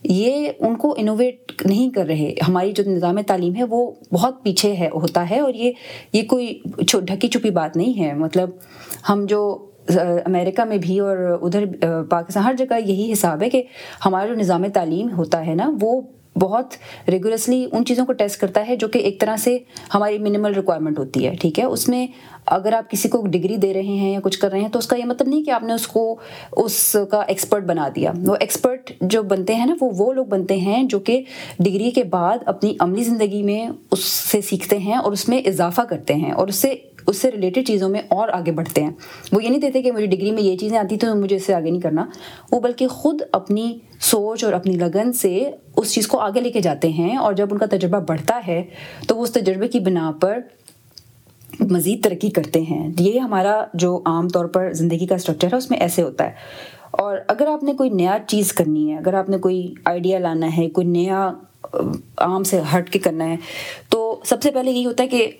یہ 0.03 0.50
ان 0.60 0.75
کو 0.75 0.94
انوویٹ 0.98 1.65
نہیں 1.65 1.89
کر 1.89 2.06
رہے۔ 2.06 2.34
ہماری 2.48 2.72
جو 2.72 2.84
نظام 2.88 3.22
تعلیم 3.27 3.56
ہے 3.56 3.63
وہ 3.70 3.89
بہت 4.12 4.44
پیچھے 4.44 4.74
ہے، 4.74 4.89
ہوتا 4.94 5.29
ہے 5.29 5.39
اور 5.39 5.53
یہ 5.53 5.72
یہ 6.13 6.24
کوئی 6.27 6.60
ڈھکی 7.01 7.27
چھپی 7.27 7.50
بات 7.50 7.77
نہیں 7.77 8.00
ہے۔ 8.00 8.13
مطلب 8.13 8.50
ہم 9.10 9.25
جو 9.29 9.41
امریکہ 9.89 10.65
میں 10.65 10.77
بھی 10.77 11.00
اور 11.00 11.18
ادھر 11.41 11.65
پاکستان، 12.10 12.44
ہر 12.44 12.53
جگہ 12.58 12.79
یہی 12.86 13.12
حساب 13.12 13.44
ہے 13.44 13.50
کہ 13.50 13.63
ہمارا 14.06 14.27
جو 14.27 14.36
نظام 14.36 14.63
تعلیم 14.74 15.10
ہوتا 15.18 15.46
ہے 15.46 15.56
نا، 15.56 15.72
وہ 15.82 16.01
بہت 16.39 16.74
ریگولرسلی 17.10 17.65
ان 17.72 17.86
چیزوں 17.86 18.05
کو 18.05 18.13
ٹیسٹ 18.13 18.39
کرتا 18.41 18.67
ہے 18.67 18.75
جو 18.75 18.88
کہ 18.88 19.00
ایک 19.00 19.19
طرح 19.22 19.36
سے 19.36 19.58
ہماری 19.93 20.17
منیمل 20.19 20.53
ریکوائرمنٹ 20.53 21.00
ہوتی 21.00 21.25
ہے، 21.27 21.36
ٹھیک 21.41 21.60
ہے؟ 21.60 21.63
اس 21.63 21.88
میں 21.89 22.08
اگر 22.46 22.74
آپ 22.74 22.89
کسی 22.89 23.10
کو 23.10 23.22
ڈگری 23.27 23.58
دے 23.58 23.74
رہے 23.74 23.81
ہیں 23.81 24.12
یا 24.13 24.19
کچھ 24.24 24.39
کر 24.39 24.51
رہے 24.51 24.60
ہیں 24.60 24.69
تو 24.69 24.79
اس 24.79 24.88
کا 24.88 24.96
یہ 24.96 25.05
مطلب 25.05 25.27
نہیں 25.27 25.43
کہ 25.43 25.51
آپ 25.51 25.63
نے 25.63 25.74
اس 25.74 25.88
کو 25.88 26.15
اس 26.51 26.96
کا 27.12 27.22
ایکسپرٹ 27.22 27.63
بنا 27.63 27.88
دیا۔ 27.96 28.12
وہ 28.25 28.36
ایکسپرٹ 28.39 28.91
جو 29.01 29.24
بنتے 29.24 29.55
ہیں 29.55 29.65
نا، 29.65 29.75
وہ 29.81 29.89
وہ 29.98 30.13
لوگ 30.13 30.25
بنتے 30.25 30.58
ہیں 30.58 30.84
جو 30.84 31.00
کہ 31.00 31.22
ڈگری 31.60 31.91
کے 31.91 32.03
بعد 32.03 32.38
اپنی 32.46 32.75
عملی 32.79 33.03
زندگی 33.03 33.43
میں 33.43 33.67
اس 33.91 34.03
سے 34.03 34.41
سیکھتے 34.41 34.77
ہیں 34.77 34.96
اور 34.96 35.12
اس 35.12 35.27
میں 35.29 35.38
اضافہ 35.46 35.81
کرتے 35.81 36.13
ہیں 36.13 36.31
اور 36.31 36.48
اس 36.48 36.55
سے 36.55 36.75
اس 37.10 37.18
سے 37.18 37.32
ریلیٹڈ 37.32 37.68
چیزوں 37.68 37.89
میں 37.89 38.01
اور 38.08 38.30
آگے 38.30 38.51
بڑھتے 38.51 38.84
ہیں۔ 38.84 38.92
وہ 39.32 39.44
یہ 39.44 39.50
نہیں 39.50 39.62
دیتے 39.62 39.82
کہ 39.82 39.92
مجھے 39.92 40.06
ڈگری 40.06 40.32
میں 40.32 40.44
یہ 40.44 40.58
چیزیں 40.58 40.78
آتی 40.78 40.98
تو 40.98 41.16
مجھے 41.16 41.36
اس 41.36 41.46
سے 41.46 41.54
آگے 41.54 41.70
نہیں 41.70 41.82
کرنا۔ 41.82 42.06
وہ 42.51 42.60
بلکہ 42.60 42.88
خود 42.88 43.22
اپنی 43.32 43.78
سوچ 44.00 44.44
اور 44.44 44.54
اپنی 44.54 44.75
لگن 44.75 45.13
سے 45.13 45.51
اس 45.75 45.94
چیز 45.94 46.08
کو 46.08 46.20
آگے 46.20 46.42
لے 46.42 46.51
کے 46.51 46.60
جاتے 46.60 46.89
ہیں 46.89 47.18
اور 47.18 47.34
جب 47.34 47.48
ان 47.51 47.58
کا 47.58 47.66
تجربہ 47.66 48.00
بڑھتا 48.00 48.42
ہے 48.48 48.63
تو 49.08 49.16
وہ 49.16 49.24
اس 49.24 49.32
تجربے 49.32 49.68
کی 49.68 49.80
بنا 49.80 50.12
پر 50.22 50.39
مزید 51.60 52.04
ترقی 52.04 52.30
کرتے 52.30 52.62
ہیں۔ 52.62 52.92
یہ 53.00 53.20
ہمارا 53.20 53.66
جو 53.74 54.01
عام 54.06 54.30
طور 54.30 54.46
پر 54.46 54.72
زندگی 54.74 55.06
کا 55.06 55.16
اسٹرکچر 55.16 55.48
ہے، 55.54 55.58
اس 55.58 55.72
میں 55.72 55.80
ایسے 55.80 56.01
ہوتا 56.01 56.25
ہے۔ 56.25 56.32
اور 56.92 57.18
اگر 57.28 57.48
آپ 57.48 57.63
نے 57.63 57.74
کوئی 57.74 57.89
نیا 57.89 58.18
چیز 58.28 58.54
کرنی 58.54 58.92
ہے، 58.92 58.98
اگر 58.98 59.13
آپ 59.13 59.30
نے 59.30 59.38
کوئی 59.38 59.74
آئیڈیا 59.86 60.20
لانا 60.20 60.58
ہے، 60.58 60.70
کوئی 60.70 60.88
نیا 60.88 61.32
عام 62.18 62.44
سے 62.44 62.62
ہٹ 62.78 62.89
کے 62.89 63.00
کرنا 63.00 63.25
ہے، 63.25 63.36
تو 63.89 64.20
سب 64.25 64.42
سے 64.42 64.51
پہلے 64.51 64.72
یہی 64.72 64.86
ہوتا 64.86 65.04
ہے 65.04 65.08
کہ 65.08 65.32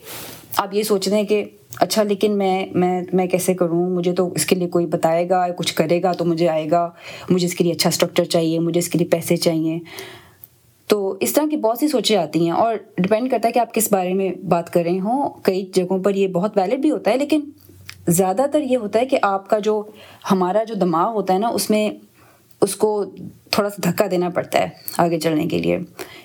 آپ 0.58 0.74
یہ 0.74 0.84
سوچ 0.84 1.08
رہے 1.08 1.18
ہیں 1.18 1.24
کہ 1.24 1.46
اچھا 1.78 2.04
لیکن 2.04 2.38
میں 2.38 2.66
میں 2.72 3.02
میں 3.14 3.28
کیسے 3.28 3.54
کروں؟ 3.54 3.90
مجھے 3.90 4.14
تو 4.14 4.34
اس 4.34 4.46
کے 4.46 4.56
لیے 4.56 4.68
کوئی 4.68 4.86
بتائے 4.86 5.30
گا، 5.30 5.48
کچھ 5.48 5.76
کرے 5.76 6.04
گا 6.04 6.12
تو 6.12 6.26
مجھے 6.26 6.50
آئے 6.50 6.72
گا۔ 6.72 6.90
مجھے 7.30 7.48
اس 7.48 7.54
کے 7.54 7.64
لیے 7.64 7.74
اچھا 7.74 7.90
اسٹرکچر 7.90 8.24
چاہیے، 8.24 8.60
مجھے 8.60 8.80
اس 8.80 8.90
کے 8.90 9.00
لیے 9.00 9.08
پیسے 9.08 9.38
چاہیے۔ 9.38 9.80
تو 10.88 11.18
اس 11.20 11.34
طرح 11.34 11.46
کی 11.50 11.58
بہت 11.58 11.78
سی 11.78 11.88
سوچیں 11.88 12.18
آتی 12.18 12.46
ہیں 12.46 12.52
اور 12.52 12.76
ڈپینڈ 12.98 13.32
کرتا 13.32 13.48
ہے 13.48 13.54
کہ 13.54 13.60
آپ 13.60 13.74
کس 13.74 13.92
بارے 13.92 14.14
میں 14.14 14.30
بات 14.30 14.74
کر 14.74 14.84
رہے 14.84 15.00
ہوں۔ 15.00 15.30
کئی 15.44 15.66
جگہوں 15.74 16.04
پر 16.04 16.16
یہ 16.16 16.28
بہت 16.28 16.58
ویلڈ 16.58 16.80
بھی 16.80 16.92
ہوتا 16.92 17.12
ہے، 17.12 17.18
لیکن 17.18 17.42
زیادہ 18.08 18.46
تر 18.52 18.62
یہ 18.62 18.78
ہوتا 18.78 19.00
ہے 19.00 19.06
کہ 19.06 19.20
آپ 19.22 19.50
کا 19.50 19.60
جو، 19.60 19.84
ہمارا 20.32 20.64
جو 20.64 20.76
دماغ 20.76 21.14
ہوتا 21.14 21.34
ہے 21.34 21.40
نا، 21.40 21.48
اس 21.48 21.70
میں 21.70 21.90
اس 22.62 22.76
کو 22.76 23.06
تھوڑا 23.52 23.70
سا 23.70 23.90
دھکا 23.90 24.06
دینا 24.12 24.30
پڑتا 24.30 24.60
ہے 24.60 24.70
آگے 24.98 25.20
چلنے 25.20 25.46
کے 25.46 25.58
لیے۔ 25.58 25.80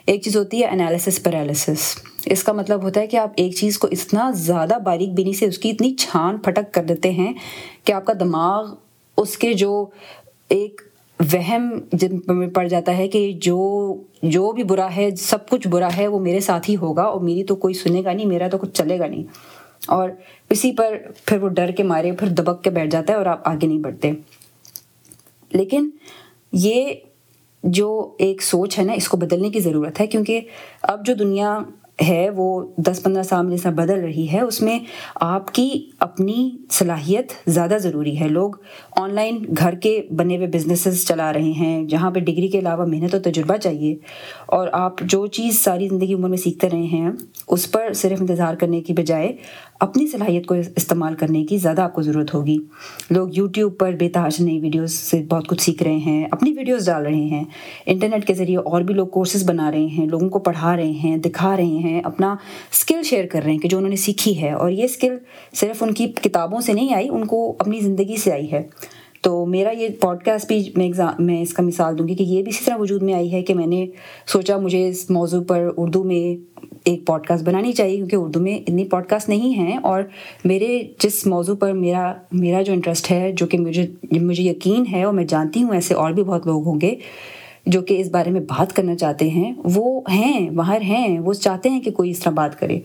ایک 0.06 0.22
چیز 0.22 0.36
ہوتی 0.36 0.60
ہے 0.60 0.66
انالیسس 0.66 1.22
پیرالیسس 1.22 1.96
اس 2.26 2.44
کا 2.44 2.52
مطلب 2.52 2.82
ہوتا 2.82 3.00
ہے 3.00 3.06
کہ 3.06 3.16
آپ 3.16 3.32
ایک 3.36 3.54
چیز 3.54 3.78
کو 3.78 3.88
اتنا 3.92 4.30
زیادہ 4.30 4.78
باریک 4.84 5.08
بینی 5.08 5.32
سے 5.32 5.46
اس 5.46 5.58
کی 5.58 5.70
اتنی 5.70 5.94
چھان 5.94 6.38
پھٹک 6.38 6.74
کر 6.74 6.84
دیتے 6.84 7.10
ہیں 7.10 7.32
کہ 7.84 7.92
آپ 7.92 8.04
کا 8.04 8.12
دماغ 8.20 8.74
اس 9.16 9.38
کے 9.38 9.52
جو 9.52 9.86
ایک 10.48 10.80
وہم 11.32 11.80
میں 12.28 12.48
پڑ 12.48 12.68
جاتا 12.68 12.96
ہے 12.96 13.08
کہ 13.08 13.32
جو 13.32 13.94
جو 14.22 14.52
بھی 14.52 14.62
برا 14.62 14.96
ہے، 14.96 15.16
سب 15.16 15.48
کچھ 15.48 15.68
برا 15.68 15.88
ہے، 15.96 16.08
وہ 16.08 16.18
میرے 16.18 16.40
ساتھ 16.40 16.70
ہی 16.70 16.76
ہوگا 16.76 17.02
اور 17.02 17.20
میری 17.20 17.44
تو 17.44 17.56
کوئی 17.56 17.74
سنے 17.74 18.02
گا 18.04 18.12
نہیں، 18.12 18.26
میرا 18.26 18.48
تو 18.48 18.58
کچھ 18.58 18.70
چلے 18.74 18.98
گا 18.98 19.06
نہیں۔ 19.06 19.24
اور 19.86 20.10
اسی 20.50 20.72
پر 20.72 20.98
پھر 21.24 21.42
وہ 21.42 21.48
ڈر 21.48 21.70
کے 21.70 21.82
مارے، 21.82 22.12
پھر 22.12 22.28
دبک 22.28 22.64
کے 22.64 22.70
بیٹھ 22.70 22.90
جاتا 22.90 23.12
ہے 23.12 23.18
اور 23.18 23.26
آپ 23.26 23.48
آگے 23.48 23.66
نہیں 23.66 23.78
بڑھتے۔ 23.78 24.12
لیکن 25.52 25.90
یہ 26.54 26.94
جو 27.62 28.14
ایک 28.18 28.42
سوچ 28.42 28.78
ہے 28.78 28.84
نا، 28.84 28.92
اس 28.92 29.08
کو 29.08 29.16
بدلنے 29.16 29.50
کی 29.50 29.60
ضرورت 29.60 30.00
ہے، 30.00 30.06
کیونکہ 30.06 30.40
اب 30.82 31.06
جو 31.06 31.14
دنیا 31.14 31.58
ہے، 32.08 32.30
وہ 32.30 32.66
دس 32.76 33.02
پندرہ 33.02 33.22
سال 33.22 33.46
میں 33.46 33.56
جیسا 33.56 33.70
بدل 33.70 34.00
رہی 34.00 34.32
ہے، 34.32 34.40
اس 34.40 34.60
میں 34.62 34.78
آپ 35.14 35.54
کی 35.54 35.90
اپنی 35.98 36.50
صلاحیت 36.70 37.32
زیادہ 37.46 37.76
ضروری 37.80 38.20
ہے۔ 38.20 38.28
لوگ 38.28 38.50
آن 38.96 39.14
لائن 39.14 39.38
گھر 39.58 39.74
کے 39.74 40.02
بنے 40.16 40.36
ہوئے 40.36 40.46
بزنسز 40.46 41.06
چلا 41.06 41.32
رہے 41.32 41.50
ہیں، 41.50 41.84
جہاں 41.84 42.10
پہ 42.10 42.20
ڈگری 42.20 42.48
کے 42.48 42.58
علاوہ 42.58 42.84
محنت 42.86 43.14
و 43.14 43.18
تجربہ 43.18 43.56
چاہیے۔ 43.56 43.96
اور 44.54 44.68
آپ 44.72 45.00
جو 45.00 45.26
چیز 45.26 45.60
ساری 45.64 45.88
زندگی 45.88 46.14
عمر 46.14 46.28
میں 46.28 46.38
سیکھتے 46.38 46.68
رہے 46.70 46.82
ہیں، 46.82 47.10
اس 47.48 47.70
پر 47.70 47.92
صرف 47.92 48.20
انتظار 48.20 48.54
کرنے 48.54 48.80
کی 48.80 48.92
بجائے 48.92 49.36
اپنی 49.80 50.06
صلاحیت 50.06 50.46
کو 50.46 50.54
استعمال 50.76 51.14
کرنے 51.14 51.44
کی 51.44 51.56
زیادہ 51.56 51.80
آپ 51.80 51.94
کو 51.94 52.02
ضرورت 52.02 52.34
ہوگی۔ 52.34 52.56
لوگ 53.10 53.28
یوٹیوب 53.32 53.78
پر 53.78 53.92
بے 53.92 54.08
تحاش 54.08 54.40
نئی 54.40 54.60
ویڈیوز 54.60 54.92
سے 54.92 55.22
بہت 55.28 55.48
کچھ 55.48 55.62
سیکھ 55.62 55.82
رہے 55.82 55.96
ہیں، 55.96 56.24
اپنی 56.30 56.52
ویڈیوز 56.52 56.86
ڈال 56.86 57.02
رہے 57.02 57.14
ہیں۔ 57.14 57.44
انٹرنیٹ 57.86 58.26
کے 58.26 58.34
ذریعے 58.34 58.56
اور 58.56 58.82
بھی 58.82 58.94
لوگ 58.94 59.06
کورسز 59.06 59.48
بنا 59.48 59.70
رہے 59.70 59.86
ہیں، 59.86 60.06
لوگوں 60.06 60.28
کو 60.28 60.38
پڑھا 60.38 60.76
رہے 60.76 60.90
ہیں، 60.90 61.16
دکھا 61.16 61.56
رہے 61.56 61.64
ہیں، 61.64 62.00
اپنا 62.04 62.36
اسکل 62.72 63.02
شیئر 63.02 63.26
کر 63.26 63.40
رہے 63.44 63.52
ہیں 63.52 63.58
کہ 63.58 63.68
جو 63.68 63.76
انہوں 63.76 63.90
نے 63.90 63.96
سیکھی 63.96 64.42
ہے۔ 64.42 64.52
اور 64.52 64.70
یہ 64.70 64.84
اسکل 64.84 65.16
صرف 65.54 65.82
ان 65.82 65.94
کی 65.94 66.06
کتابوں 66.06 66.60
سے 66.60 66.72
نہیں 66.72 66.94
آئی، 66.94 67.08
ان 67.08 67.24
کو 67.24 67.56
اپنی 67.58 67.80
زندگی 67.80 68.16
سے 68.16 68.32
آئی 68.32 68.52
ہے۔ 68.52 68.62
تو 69.24 69.46
میرا 69.46 69.70
یہ 69.70 69.88
پوڈ 70.00 70.22
کاسٹ 70.22 70.46
بھی 70.48 70.72
میں 70.76 70.90
میں 71.18 71.42
اس 71.42 71.52
کا 71.52 71.62
مثال 71.62 71.98
دوں 71.98 72.08
گی 72.08 72.14
کہ 72.14 72.22
یہ 72.22 72.42
بھی 72.42 72.50
اسی 72.50 72.64
طرح 72.64 72.76
وجود 72.76 73.02
میں 73.02 73.14
آئی 73.14 73.32
ہے 73.32 73.42
کہ 73.42 73.54
میں 73.54 73.66
نے 73.66 73.86
سوچا 74.26 74.56
مجھے 74.56 74.88
اس 74.88 75.10
موضوع 75.10 75.42
پر 75.42 75.68
اردو 75.76 76.04
میں 76.04 76.36
ایک 76.84 77.06
پوڈ 77.06 77.26
کاسٹ 77.26 77.44
بنانی 77.44 77.72
چاہیے 77.72 77.96
کیونکہ 77.96 78.16
اردو 78.16 78.40
میں 78.40 78.56
اتنی 78.58 78.84
پوڈ 78.84 79.06
کاسٹ 79.06 79.28
نہیں 79.28 79.54
ہیں 79.54 79.76
اور 79.76 80.02
میرے 80.44 80.82
جس 80.98 81.26
موضوع 81.26 81.54
پر 81.54 81.72
میرا 81.72 82.12
میرا 82.32 82.62
جو 82.62 82.72
انٹرسٹ 82.72 83.10
ہے 83.10 83.32
جو 83.32 83.46
کہ 83.46 83.58
مجھے 83.58 83.86
مجھے 84.20 84.42
یقین 84.42 84.84
ہے 84.92 85.02
اور 85.02 85.14
میں 85.14 85.24
جانتی 85.24 85.62
ہوں 85.62 85.74
ایسے 85.74 85.94
اور 85.94 86.12
بھی 86.12 86.22
بہت 86.22 86.46
لوگ 86.46 86.66
ہوں 86.66 86.80
گے 86.80 86.94
جو 87.66 87.80
کہ 87.80 88.00
اس 88.00 88.08
بارے 88.08 88.30
میں 88.30 88.40
بات 88.40 88.76
کرنا 88.76 88.96
چاہتے 88.96 89.30
ہیں، 89.30 89.52
وہ 89.64 90.00
ہیں، 90.10 90.50
باہر 90.50 90.80
ہیں، 90.80 91.18
وہ 91.18 91.32
چاہتے 91.32 91.68
ہیں 91.68 91.80
کہ 91.80 91.90
کوئی 91.90 92.10
اس 92.10 92.18
طرح 92.18 92.32
بات 92.32 92.60
کرے۔ 92.60 92.80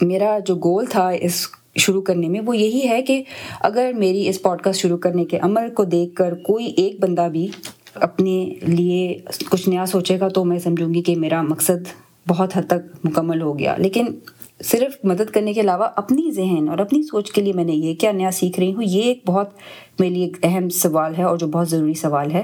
میرا 0.00 0.38
جو 0.38 0.54
گول 0.54 0.86
تھا 0.86 1.08
اس 1.08 1.46
شروع 1.76 2.02
کرنے 2.02 2.28
میں، 2.28 2.40
وہ 2.46 2.56
یہی 2.56 2.88
ہے 2.88 3.02
کہ 3.02 3.22
اگر 3.60 3.92
میری 3.96 4.28
اس 4.28 4.42
پوڈ 4.42 4.62
کاسٹ 4.62 4.80
شروع 4.80 4.98
کرنے 4.98 5.24
کے 5.24 5.38
عمل 5.38 5.70
کو 5.70 5.84
دیکھ 5.84 6.14
کر 6.14 6.34
کوئی 6.34 6.66
ایک 6.66 7.00
بندہ 7.00 7.28
بھی 7.32 7.48
اپنے 7.94 8.54
لیے 8.62 9.18
کچھ 9.50 9.68
نیا 9.68 9.86
سوچے 9.86 10.20
گا 10.20 10.28
تو 10.28 10.44
میں 10.44 10.58
سمجھوں 10.58 10.94
گی 10.94 11.02
کہ 11.02 11.16
میرا 11.16 11.42
مقصد 11.42 11.88
بہت 12.28 12.56
حد 12.56 12.62
تک 12.66 13.06
مکمل 13.06 13.42
ہو 13.42 13.58
گیا۔ 13.58 13.74
لیکن 13.78 14.06
صرف 14.64 15.04
مدد 15.04 15.30
کرنے 15.32 15.52
کے 15.52 15.60
علاوہ 15.60 15.88
اپنی 15.96 16.30
ذہن 16.30 16.68
اور 16.68 16.78
اپنی 16.78 17.02
سوچ 17.02 17.32
کے 17.32 17.42
لیے 17.42 17.52
میں 17.52 17.64
نے 17.64 17.72
یہ 17.72 17.94
کیا، 17.94 18.12
نیا 18.12 18.30
سیکھ 18.30 18.60
رہی 18.60 18.74
ہوں۔ 18.74 18.82
یہ 18.86 19.02
ایک 19.02 19.22
بہت 19.26 19.50
میرے 19.98 20.14
لیے 20.14 20.24
ایک 20.24 20.36
اہم 20.42 20.68
سوال 20.68 21.14
ہے 21.18 21.22
اور 21.22 21.36
جو 21.36 21.46
بہت 21.46 21.68
ضروری 21.68 21.94
سوال 21.94 22.32
ہے، 22.32 22.42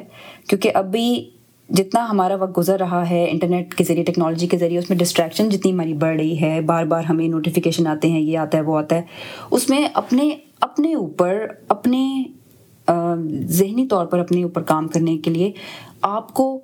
کیونکہ 0.49 0.71
اب 0.75 0.93
بھی 0.93 1.31
جتنا 1.71 2.07
ہمارا 2.11 2.35
وقت 2.35 2.57
گزر 2.59 2.79
رہا 2.79 3.11
ہے 3.11 3.31
انٹرنیٹ 3.31 3.75
کے 3.75 3.85
ذریعے، 3.85 4.05
ٹیکنالوجی 4.05 4.47
کے 4.47 4.57
ذریعے، 4.57 4.79
اس 4.79 4.91
میں 4.91 4.99
ڈسٹریکشن 4.99 5.49
جتنی 5.49 5.73
ہماری 5.73 5.95
بڑھ 5.95 6.17
رہی 6.17 6.41
ہے 6.41 6.61
بار 6.61 6.85
بار 6.85 7.05
ہمیں 7.05 7.29
نوٹیفیکیشن 7.29 7.87
آتے 7.87 8.11
ہیں، 8.11 8.21
یہ 8.21 8.39
آتا 8.39 8.59
ہے، 8.59 8.63
وہ 8.63 8.79
آتا 8.79 8.97
ہے، 8.97 9.03
اس 9.51 9.69
میں 9.71 9.89
اپنے 9.95 10.31
اپنے 10.61 10.95
اوپر، 10.95 11.47
اپنے 11.69 12.23
ذہنی 13.49 13.87
طور 13.87 14.07
پر 14.07 14.19
اپنے 14.19 14.43
اوپر 14.43 14.63
کام 14.63 14.89
کرنے 14.89 15.17
کے 15.19 15.31
لیے 15.31 15.53
آپ 16.03 16.35
کو 16.35 16.61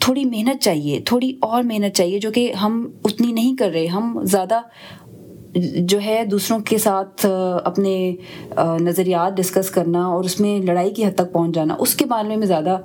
تھوڑی 0.00 0.24
محنت 0.24 0.62
چاہیے، 0.62 1.00
تھوڑی 1.00 1.32
اور 1.40 1.62
محنت 1.62 1.94
چاہیے 1.94 2.18
جو 2.18 2.30
کہ 2.30 2.52
ہم 2.52 2.90
اتنی 3.04 3.32
نہیں 3.32 3.56
کر 3.56 3.70
رہے، 3.70 3.86
ہم 3.86 4.18
زیادہ 4.22 4.60
جو 5.54 5.98
ہے 6.00 6.22
دوسروں 6.30 6.58
کے 6.58 6.78
ساتھ 6.78 7.26
اپنے 7.64 8.14
نظریات 8.80 9.36
ڈسکس 9.36 9.70
کرنا 9.70 10.06
اور 10.06 10.24
اس 10.24 10.38
میں 10.40 10.58
لڑائی 10.60 10.90
کی 10.90 11.04
حد 11.04 11.14
تک 11.14 11.32
پہنچ 11.32 11.54
جانا، 11.54 11.76
اس 11.78 11.94
کے 11.94 12.04
بارے 12.04 12.36
میں 12.36 12.46
زیادہ 12.46 12.78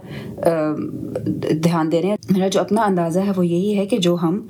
دھیان 1.64 1.92
دے 1.92 2.02
رہے 2.02 2.10
ہیں۔ 2.10 2.16
میرا 2.30 2.48
جو 2.48 2.60
اپنا 2.60 2.82
اندازہ 2.82 3.20
ہے 3.20 3.32
وہ 3.36 3.46
یہی 3.46 3.78
ہے 3.78 3.86
کہ 3.86 3.98
جو 3.98 4.16
ہم 4.24 4.42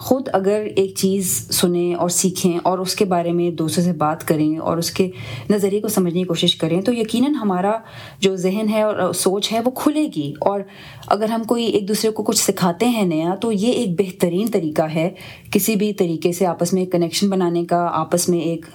خود 0.00 0.28
اگر 0.32 0.66
ایک 0.76 0.94
چیز 0.96 1.48
سنیں 1.50 1.94
اور 1.94 2.08
سیکھیں 2.08 2.58
اور 2.62 2.78
اس 2.78 2.94
کے 2.94 3.04
بارے 3.04 3.32
میں 3.32 3.50
دوستوں 3.50 3.84
سے 3.84 3.92
بات 3.92 4.28
کریں 4.28 4.58
اور 4.58 4.76
اس 4.76 4.90
کے 4.90 5.10
نظریے 5.50 5.80
کو 5.80 5.88
سمجھنے 5.88 6.20
کی 6.20 6.26
کوشش 6.26 6.56
کریں، 6.56 6.82
تو 6.82 6.92
یقیناً 6.92 7.34
ہمارا 7.34 7.72
جو 8.20 8.36
ذہن 8.36 8.66
ہے 8.70 8.82
اور 8.82 9.12
سوچ 9.12 9.52
ہے 9.52 9.60
وہ 9.60 9.70
کھلے 9.70 10.08
گی۔ 10.16 10.32
اور 10.40 10.60
اگر 11.06 11.28
ہم 11.28 11.42
کوئی 11.44 11.64
ایک 11.64 11.88
دوسرے 11.88 12.10
کو 12.10 12.22
کچھ 12.22 12.38
سکھاتے 12.38 12.86
ہیں 12.86 13.02
نیا، 13.02 13.34
تو 13.34 13.52
یہ 13.52 13.72
ایک 13.72 14.00
بہترین 14.00 14.46
طریقہ 14.46 14.82
ہے 14.82 15.10
کسی 15.50 15.76
بھی 15.76 15.92
طریقے 15.92 16.32
سے 16.32 16.46
آپس 16.46 16.72
میں 16.72 16.86
کنیکشن 16.86 17.28
بنانے 17.28 17.64
کا، 17.64 17.88
آپس 17.92 18.28
میں 18.28 18.38
ایک 18.38 18.66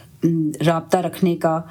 رابطہ 0.68 0.98
رکھنے 0.98 1.36
کا۔ 1.36 1.62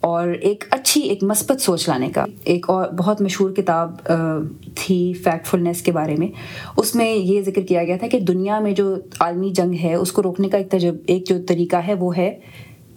اور 0.00 0.28
ایک 0.28 0.64
اچھی، 0.70 1.00
ایک 1.00 1.24
مثبت 1.24 1.60
سوچ 1.60 1.88
لانے 1.88 2.08
کا۔ 2.08 2.24
ایک 2.44 2.70
اور 2.70 2.88
بہت 2.88 3.22
مشہور 3.22 3.50
کتاب 3.50 3.96
تھی 4.74 5.12
فیکٹ 5.12 5.46
فلنس 5.46 5.82
کے 5.82 5.92
بارے 5.92 6.14
میں۔ 6.18 6.28
اس 6.76 6.94
میں 6.94 7.14
یہ 7.14 7.42
ذکر 7.42 7.62
کیا 7.62 7.84
گیا 7.84 7.96
تھا 7.96 8.06
کہ 8.06 8.20
دنیا 8.20 8.60
میں 8.60 8.72
جو 8.72 8.94
عالمی 9.20 9.50
جنگ 9.50 9.74
ہے، 9.82 9.94
اس 9.94 10.12
کو 10.12 10.22
روکنے 10.22 10.48
کا 10.48 10.58
ایک 10.58 10.70
تجرب، 10.70 10.96
ایک 11.06 11.28
جو 11.28 11.36
طریقہ 11.48 11.76
ہے، 11.76 11.94
وہ 11.94 12.16
ہے 12.16 12.38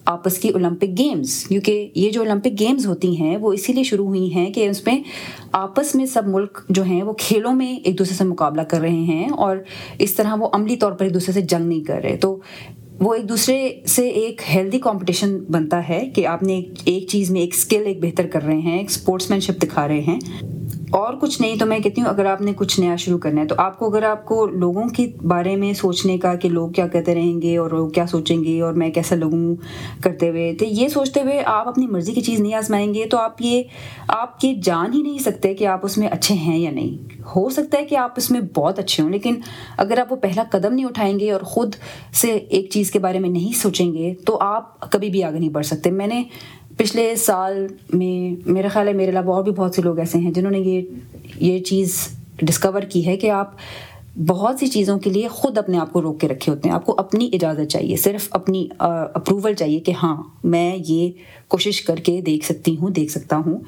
آپس 0.06 0.38
کی 0.38 0.50
اولمپک 0.50 0.98
گیمز 0.98 1.44
کیونکہ 1.48 1.90
یہ 1.96 2.10
جو 2.10 2.22
اولمپک 2.22 2.60
گیمز 2.60 2.88
ہوتی 2.88 3.22
ہیں، 3.22 3.38
وہ 3.38 3.54
اسی 3.54 3.74
لیے 3.74 3.84
شروع 3.84 4.06
ہوئی 4.06 4.34
ہیں 4.34 4.54
کہ 4.54 4.70
اس 4.70 4.86
میں 4.86 5.04
آپس 5.52 5.96
میں 5.96 6.06
سب 6.06 6.28
ملک 6.28 6.62
جو 6.70 6.84
ہیں، 6.84 7.04
وہ 7.04 7.14
کھیلوں 7.14 7.54
میں 7.54 7.76
ایک 7.76 8.00
دوسرے 8.00 8.16
سے 8.16 8.24
مقابلہ 8.24 8.62
کر 8.62 8.80
رہے 8.80 8.90
ہیں 8.90 9.30
اور 9.30 9.58
اس 10.00 10.14
طرح 10.16 10.36
وہ 10.36 10.50
عملی 10.54 10.76
طور 10.76 10.92
پر 10.92 11.06
ایک 11.06 11.14
دوسرے 11.14 11.34
سے 11.34 11.42
جنگ 11.42 11.66
نہیں 11.66 11.84
کر 11.84 12.02
رہے۔ 12.04 12.18
تو 12.18 12.40
وہ 13.02 13.14
ایک 13.14 13.30
دوسرے 13.30 13.82
سے 13.88 14.08
ایک 14.10 14.42
ہیلدی 14.54 14.80
کمپٹیشن 14.80 15.38
بنتا 15.38 15.90
ہے 15.90 16.10
کہ 16.16 16.28
آپ 16.28 16.44
نے 16.44 16.62
ایک 16.86 17.08
چیز 17.08 17.32
میں 17.32 17.42
ایک 17.42 17.54
اسکل 17.54 17.84
ایک 17.86 18.02
بہتر 18.02 18.28
کر 18.28 18.44
رہے 18.44 18.58
ہیں، 18.58 18.78
ایک 18.78 18.90
اسپورٹس 18.90 19.30
مین 19.30 19.40
شپ 19.40 19.64
دکھا 19.64 19.88
رہے 19.88 20.00
ہیں۔ 20.00 20.20
اور 20.92 21.14
کچھ 21.20 21.42
نہیں 21.42 21.56
تو 21.60 21.66
میں 21.66 21.80
کہتی 21.80 22.02
ہوں، 22.02 22.08
اگر 22.08 22.26
آپ 22.26 22.42
نے 22.42 22.54
کچھ 22.56 22.80
نیا 22.80 22.96
شروع 22.96 23.18
کرنا 23.18 23.42
ہے، 23.42 23.48
تو 23.48 23.56
آپ 23.58 23.78
کو 23.80 23.88
اگر 23.88 24.04
آپ 24.04 24.26
کو 24.26 24.46
لوگوں 24.46 24.88
کے 24.88 25.06
بارے 25.24 25.56
میں 25.56 25.72
سوچنے 25.74 26.18
کا 26.18 26.34
کہ 26.36 26.50
لوگ 26.50 26.70
کیا 26.70 26.88
کہتے 26.88 27.16
رہیں 27.16 27.42
گے 27.42 27.56
اور 27.58 27.72
لوگ 27.72 27.90
کیا 27.90 28.06
سوچیں 28.08 28.44
گے 28.44 28.60
اور 28.62 28.74
میں 28.74 28.90
کیسا 28.90 29.16
لگوں 29.16 29.56
کرتے 30.04 30.30
ہوئے، 30.30 30.54
تو 30.60 30.66
یہ 30.66 30.88
سوچتے 30.88 31.22
ہوئے 31.22 31.42
آپ 31.46 31.68
اپنی 31.68 31.88
مرضی 31.88 32.14
کی 32.14 32.22
چیز 32.22 32.40
نہیں 32.40 32.54
آزمائیں 32.54 32.94
گے، 32.94 33.06
تو 33.06 33.18
آپ 33.18 33.42
یہ 33.42 33.64
آپ 34.08 34.44
یہ 34.44 34.54
جان 34.64 34.94
ہی 34.94 35.02
نہیں 35.02 35.20
سکتے 35.20 35.54
کہ 35.54 35.68
آپ 35.68 35.86
اس 35.86 35.98
میں 35.98 36.08
اچھے 36.08 36.36
ہیں 36.36 36.58
یا 36.60 36.72
نہیں۔ 36.72 37.20
ہو 37.36 37.50
سکتا 37.50 37.78
ہے 37.78 37.86
کہ 37.86 37.96
آپ 37.96 38.14
اس 38.18 38.32
میں 38.32 38.42
بہت 38.56 38.80
اچھے 38.80 39.04
ہوں، 39.04 39.10
لیکن 39.10 39.36
اگر 39.78 39.98
آپ 39.98 40.12
وہ 40.12 40.18
پہلا 40.18 40.44
قدم 40.52 40.74
نہیں 40.74 40.86
اٹھائیں 40.86 41.20
گے 41.20 41.32
اور 41.32 41.42
خود 41.42 41.76
سے 42.14 42.32
ایک 42.32 42.70
چیز 42.70 42.92
کے 42.92 43.00
بارے 43.00 43.20
میں 43.20 43.30
نہیں 43.30 43.54
سوچیں 43.54 43.94
گے، 43.94 44.14
تو 44.26 44.38
آپ 44.42 44.92
کبھی 44.92 45.10
بھی 45.10 45.24
آگے 45.24 45.40
نہیں 45.40 45.50
بڑھ 45.50 45.66
سکتے۔ 45.66 45.92
میں 45.92 46.08
نے 46.08 46.24
پچھلے 46.78 47.16
سال 47.16 47.68
میں 47.94 48.50
میرا 48.50 48.68
خیال 48.68 48.88
ہے 48.88 48.94
میرے 48.94 49.12
علاوہ 49.12 49.34
اور 49.34 49.44
بھی 49.44 49.52
بہت 49.52 49.76
سے 49.76 49.82
لوگ 49.82 50.00
ایسے 50.00 50.18
ہیں 50.18 50.32
جنہوں 50.32 50.52
نے 50.52 50.60
یہ 50.60 50.82
یہ 51.40 51.60
چیز 51.60 52.08
ڈسکور 52.38 52.82
کی 52.82 53.06
ہے 53.06 53.18
کہ 53.18 53.32
آپ 53.32 53.52
بہت 54.28 54.60
سی 54.60 54.68
چیزوں 54.68 55.00
کے 55.00 55.10
لیے 55.10 55.28
خود 55.28 55.58
اپنے 55.58 55.78
آپ 55.78 55.94
کو 55.94 56.02
روک 56.02 56.20
کے 56.20 56.28
رکھے 56.28 56.52
ہوتے 56.52 56.70
ہیں۔ 56.70 56.76
آپ 56.76 56.86
کو 56.86 56.96
اپنی 56.98 57.30
اجازت 57.34 57.72
چاہیے، 57.72 57.98
صرف 57.98 58.28
اپنی 58.32 58.68
اپروول 58.80 59.54
چاہیے 59.54 59.80
کہ 59.80 59.92
ہاں 60.04 60.24
میں 60.44 60.78
یہ 60.88 61.12
کوشش 61.48 61.82
کر 61.82 61.96
کے 61.96 62.22
دیکھ 62.22 62.46
سکتی 62.46 62.78
ہوں، 62.78 62.90
دیکھ 62.90 63.12
سکتا 63.12 63.38
ہوں۔ 63.38 63.60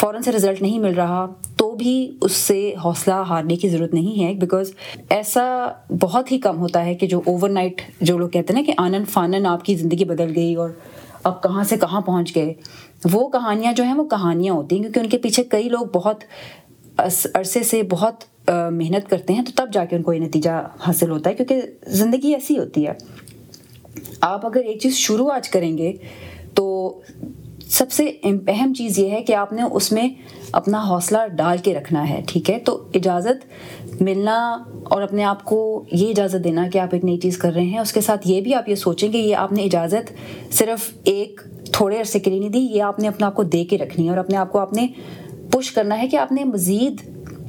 فوراً 0.00 0.22
سے 0.22 0.32
رزلٹ 0.32 0.62
نہیں 0.62 0.78
مل 0.78 0.94
رہا، 0.94 1.26
تو 1.56 1.74
بھی 1.74 2.16
اس 2.20 2.32
سے 2.32 2.74
حوصلہ 2.84 3.14
ہارنے 3.14 3.56
کی 3.56 3.68
ضرورت 3.68 3.94
نہیں 3.94 4.24
ہے 4.24 4.34
بیکاز 4.34 4.72
ایسا 5.08 5.68
بہت 6.00 6.32
ہی 6.32 6.38
کم 6.38 6.58
ہوتا 6.58 6.84
ہے 6.84 6.94
کہ 6.94 7.06
جو 7.06 7.20
اوور 7.26 7.48
نائٹ 7.48 7.82
جو 8.00 8.18
لوگ 8.18 8.28
کہتے 8.28 8.52
ہیں 8.52 8.60
نا 8.60 8.66
کہ 8.66 8.72
آنن 8.76 9.04
فانن 9.04 9.46
آپ 9.46 9.64
کی 9.64 9.74
زندگی 9.74 10.04
بدل 10.04 10.32
گئی 10.36 10.54
اور 10.54 10.70
اب 11.28 11.42
کہاں 11.42 11.64
سے 11.64 11.76
کہاں 11.76 12.00
پہنچ 12.00 12.34
گئے؟ 12.36 12.52
وہ 13.12 13.28
کہانیاں 13.28 13.72
جو 13.72 13.84
ہیں 13.84 13.94
وہ 13.94 14.04
کہانیاں 14.04 14.54
ہوتی 14.54 14.76
ہیں، 14.76 14.82
کیونکہ 14.82 15.00
ان 15.00 15.08
کے 15.08 15.18
پیچھے 15.18 15.42
کئی 15.44 15.68
لوگ 15.68 15.86
بہت 15.94 16.24
عرصے 16.98 17.62
سے 17.62 17.82
بہت 17.82 18.24
محنت 18.48 19.08
کرتے 19.10 19.34
ہیں، 19.34 19.44
تو 19.44 19.52
تب 19.56 19.72
جا 19.72 19.84
کے 19.84 19.96
ان 19.96 20.02
کو 20.02 20.12
یہ 20.12 20.20
نتیجہ 20.20 20.50
حاصل 20.86 21.10
ہوتا 21.10 21.30
ہے، 21.30 21.34
کیونکہ 21.34 21.62
زندگی 21.86 22.34
ایسی 22.34 22.58
ہوتی 22.58 22.86
ہے۔ 22.86 22.92
آپ 24.20 24.46
اگر 24.46 24.64
ایک 24.64 24.80
چیز 24.80 24.94
شروع 24.96 25.30
آج 25.32 25.48
کریں 25.48 25.76
گے، 25.78 25.92
تو 26.54 26.64
سب 27.68 27.90
سے 27.92 28.04
اہم 28.22 28.72
چیز 28.74 28.98
یہ 28.98 29.10
ہے 29.10 29.22
کہ 29.22 29.34
آپ 29.34 29.52
نے 29.52 29.62
اس 29.62 29.90
میں 29.92 30.08
اپنا 30.52 30.82
حوصلہ 30.82 31.26
ڈال 31.36 31.58
کے 31.58 31.74
رکھنا 31.74 32.08
ہے، 32.08 32.20
ٹھیک 32.26 32.50
ہے؟ 32.50 32.58
تو 32.58 32.82
اجازت 32.94 33.44
ملنا 34.00 34.36
اور 34.84 35.02
اپنے 35.02 35.24
آپ 35.24 35.44
کو 35.44 35.84
یہ 35.92 36.10
اجازت 36.10 36.44
دینا 36.44 36.66
کہ 36.72 36.78
آپ 36.78 36.88
ایک 36.92 37.04
نئی 37.04 37.18
چیز 37.18 37.38
کر 37.38 37.52
رہے 37.52 37.64
ہیں۔ 37.64 37.78
اس 37.78 37.92
کے 37.92 38.00
ساتھ 38.00 38.28
یہ 38.28 38.40
بھی 38.40 38.54
آپ 38.54 38.68
یہ 38.68 38.74
سوچیں 38.74 39.08
کہ 39.12 39.16
یہ 39.16 39.36
آپ 39.36 39.52
نے 39.52 39.62
اجازت 39.62 40.12
صرف 40.52 40.90
ایک 41.04 41.40
تھوڑے 41.72 41.98
عرصے 42.00 42.18
کے 42.18 42.30
لیے 42.30 42.40
نہیں 42.40 42.50
دی، 42.50 42.58
یہ 42.58 42.82
آپ 42.82 42.98
نے 42.98 43.08
اپنے 43.08 43.26
آپ 43.26 43.34
کو 43.34 43.42
دے 43.42 43.64
کے 43.64 43.78
رکھنی 43.78 44.04
ہے 44.04 44.10
اور 44.10 44.18
اپنے 44.18 44.36
آپ 44.36 44.52
کو 44.52 44.58
آپ 44.58 44.72
نے 44.72 44.86
پش 45.50 45.70
کرنا 45.70 45.98
ہے 45.98 46.08
کہ 46.08 46.16
آپ 46.16 46.32
نے 46.32 46.44
مزید 46.44 47.00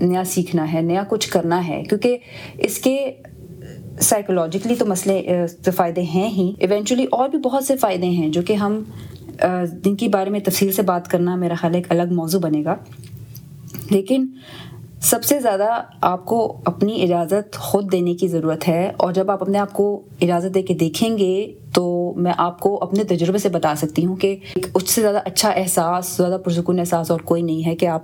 نیا 0.02 0.24
سیکھنا 0.24 0.72
ہے، 0.74 0.82
نیا 0.82 1.04
کچھ 1.10 1.30
کرنا 1.30 1.68
ہے۔ 1.68 1.84
کیونکہ 1.90 2.18
اس 2.58 2.78
کے 2.78 3.12
سائیکولوجیکلی 4.00 4.76
تو 4.76 4.86
مسئلے 4.86 5.46
فائدے 5.76 6.02
ہیں 6.02 6.30
ہی۔ 6.30 6.52
ایونچولی 6.60 7.06
اور 7.12 7.30
بھی 7.30 7.40
بہت 7.40 7.64
سے 7.64 7.78
فائدے 7.78 8.08
ہیں 8.08 8.30
جو 8.30 8.42
کہ 8.42 8.54
ہم 8.54 8.82
جن 9.84 9.96
کے 9.96 10.08
بارے 10.08 10.30
میں 10.30 10.40
تفصیل 10.40 10.72
سے 10.72 10.82
بات 10.82 11.08
کرنا 11.08 11.36
میرا 11.36 11.54
خیال 11.54 11.76
ایک 11.76 11.86
الگ 11.90 12.14
موضوع 12.14 12.40
بنے 12.40 12.64
گا۔ 12.64 12.76
لیکن 13.92 14.26
سب 15.02 15.24
سے 15.24 15.40
زیادہ 15.40 15.82
آپ 16.02 16.26
کو 16.26 16.62
اپنی 16.66 17.02
اجازت 17.04 17.56
خود 17.56 17.92
دینے 17.92 18.14
کی 18.14 18.28
ضرورت 18.28 18.68
ہے 18.68 18.92
اور 18.98 19.14
جب 19.14 19.32
آپ 19.32 19.42
اپنے 19.42 19.58
آپ 19.58 19.74
کو 19.74 20.02
اجازت 20.22 20.54
دے 20.56 20.62
کے 20.62 20.74
دیکھیں 20.74 21.18
گے 21.18 21.54
تو 21.74 22.14
میں 22.18 22.34
آپ 22.38 22.60
کو 22.60 22.84
اپنے 22.84 23.04
تجربے 23.04 23.38
سے 23.38 23.50
بتا 23.50 23.76
سکتی 23.76 24.06
ہوں 24.06 24.16
کہ 24.16 24.36
اس 24.74 24.90
سے 24.90 25.02
زیادہ 25.02 25.22
اچھا 25.26 25.50
احساس، 25.50 26.16
زیادہ 26.18 26.38
پرسکون 26.46 26.80
احساس 26.80 27.12
اور 27.12 27.20
کوئی 27.20 27.42
نہیں 27.42 27.66
ہے 27.66 27.76
کہ 27.76 27.86
آپ 27.86 28.04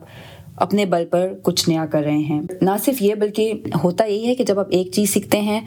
اپنے 0.55 0.85
بل 0.85 1.05
پر 1.05 1.33
کچھ 1.43 1.69
نیا 1.69 1.85
کر 1.85 2.03
رہے 2.03 2.17
ہیں۔ 2.17 2.41
نہ 2.61 2.71
صرف 2.85 3.01
یہ 3.01 3.15
بلکہ 3.15 3.53
ہوتا 3.83 4.05
یہی 4.05 4.27
ہے 4.27 4.35
کہ 4.35 4.43
جب 4.43 4.59
آپ 4.59 4.67
ایک 4.69 4.91
چیز 4.91 5.13
سیکھتے 5.13 5.41
ہیں، 5.41 5.61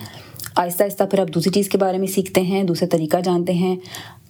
آہستہ 0.57 0.83
آہستہ 0.83 1.05
پھر 1.05 1.19
آپ 1.19 1.35
دوسری 1.35 1.53
چیز 1.53 1.69
کے 1.69 1.79
بارے 1.79 1.99
میں 1.99 2.07
سیکھتے 2.07 2.41
ہیں 2.41 2.63
دوسرا 2.65 2.89
طریقہ 2.93 3.17
جانتے 3.17 3.53
ہیں 3.53 3.77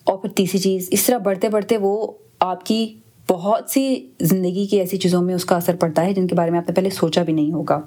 اور 0.05 0.19
پھر 0.19 0.31
تیسری 0.31 0.59
چیز، 0.59 0.89
اس 0.91 1.05
طرح 1.05 1.19
بڑھتے 1.19 1.49
بڑھتے 1.49 1.77
وہ 1.77 2.13
آپ 2.41 2.67
کی 2.67 2.95
بہت 3.29 3.71
سی 3.71 4.11
زندگی 4.21 4.67
کی 4.67 4.81
ایسی 4.81 4.97
چیزوں 4.97 5.23
میں 5.23 5.35
اس 5.35 5.45
کا 5.45 5.57
اثر 5.57 5.77
پڑتا 5.77 6.03
ہے 6.03 6.15
جن 6.15 6.27
کے 6.27 6.35
بارے 6.35 6.51
میں 6.51 6.59
آپ 6.59 6.69
نے 6.69 6.75
پہلے 6.75 6.91
سوچا 6.91 7.23
بھی 7.23 7.33
نہیں 7.33 7.53
ہوگا۔ 7.53 7.81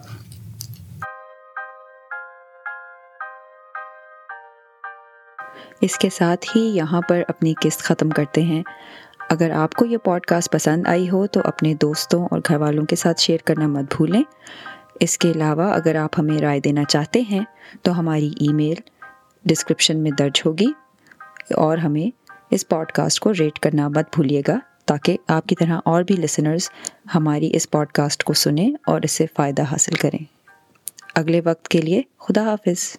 اس 5.82 5.98
کے 5.98 6.10
ساتھ 6.10 6.58
ہی 6.58 6.62
یہاں 6.62 7.02
پر 7.10 7.22
اپنی 7.28 7.54
قسط 7.62 7.80
ختم 7.80 8.10
کرتے 8.10 8.42
ہیں۔ 8.42 8.64
اگر 9.30 9.52
آپ 9.52 9.74
کو 9.74 9.86
یہ 9.86 9.98
پوڈ 9.98 10.22
کاسٹ 10.22 10.52
پسند 10.52 10.88
آئی 10.88 11.10
ہو 11.10 11.28
تو 11.28 11.42
اپنے 11.44 11.74
دوستوں 11.74 12.28
اور 12.32 12.40
گھر 12.48 12.56
والوں 12.56 12.86
کے 12.86 12.96
ساتھ 12.96 13.22
شیئر 13.22 13.38
کرنا 13.46 13.68
مت 13.68 13.96
بھولیں۔ 13.96 14.24
اس 15.00 15.18
کے 15.18 15.32
علاوہ 15.32 15.74
اگر 15.74 15.96
آپ 15.96 16.20
ہمیں 16.20 16.40
رائے 16.40 16.60
دینا 16.60 16.84
چاہتے 16.84 17.22
ہیں 17.22 17.46
تو 17.82 18.00
ہماری 18.00 18.28
ای 18.28 18.54
میل 18.54 18.82
ڈسکرپشن 19.46 20.00
میں 20.00 20.12
درج 20.12 20.42
ہوگی 20.46 20.72
اور 21.56 21.78
ہمیں 21.78 22.12
اس 22.52 22.68
پوڈ 22.68 22.92
کاسٹ 22.92 23.20
کو 23.20 23.32
ریٹ 23.40 23.60
کرنا 23.60 23.88
مت 23.88 24.06
بھولیے 24.14 24.42
گا۔ 24.48 24.60
تاکہ 24.90 25.18
آپ 25.28 25.48
کی 25.48 25.56
طرح 25.56 25.80
اور 25.86 26.04
بھی 26.04 26.16
لسنرز 26.16 26.70
ہماری 27.16 27.50
اس 27.54 27.70
پوڈ 27.70 27.88
کاسٹ 27.88 28.24
کو 28.24 28.34
سنیں 28.34 28.70
اور 28.86 29.02
اس 29.02 29.12
سے 29.12 29.26
فائدہ 29.36 29.62
حاصل 29.62 29.92
کریں۔ 29.92 30.20
اگلے 31.16 31.42
وقت 31.46 31.68
کے 31.68 31.82
لیے 31.82 32.02
خدا 32.20 32.44
حافظ۔ 32.44 32.98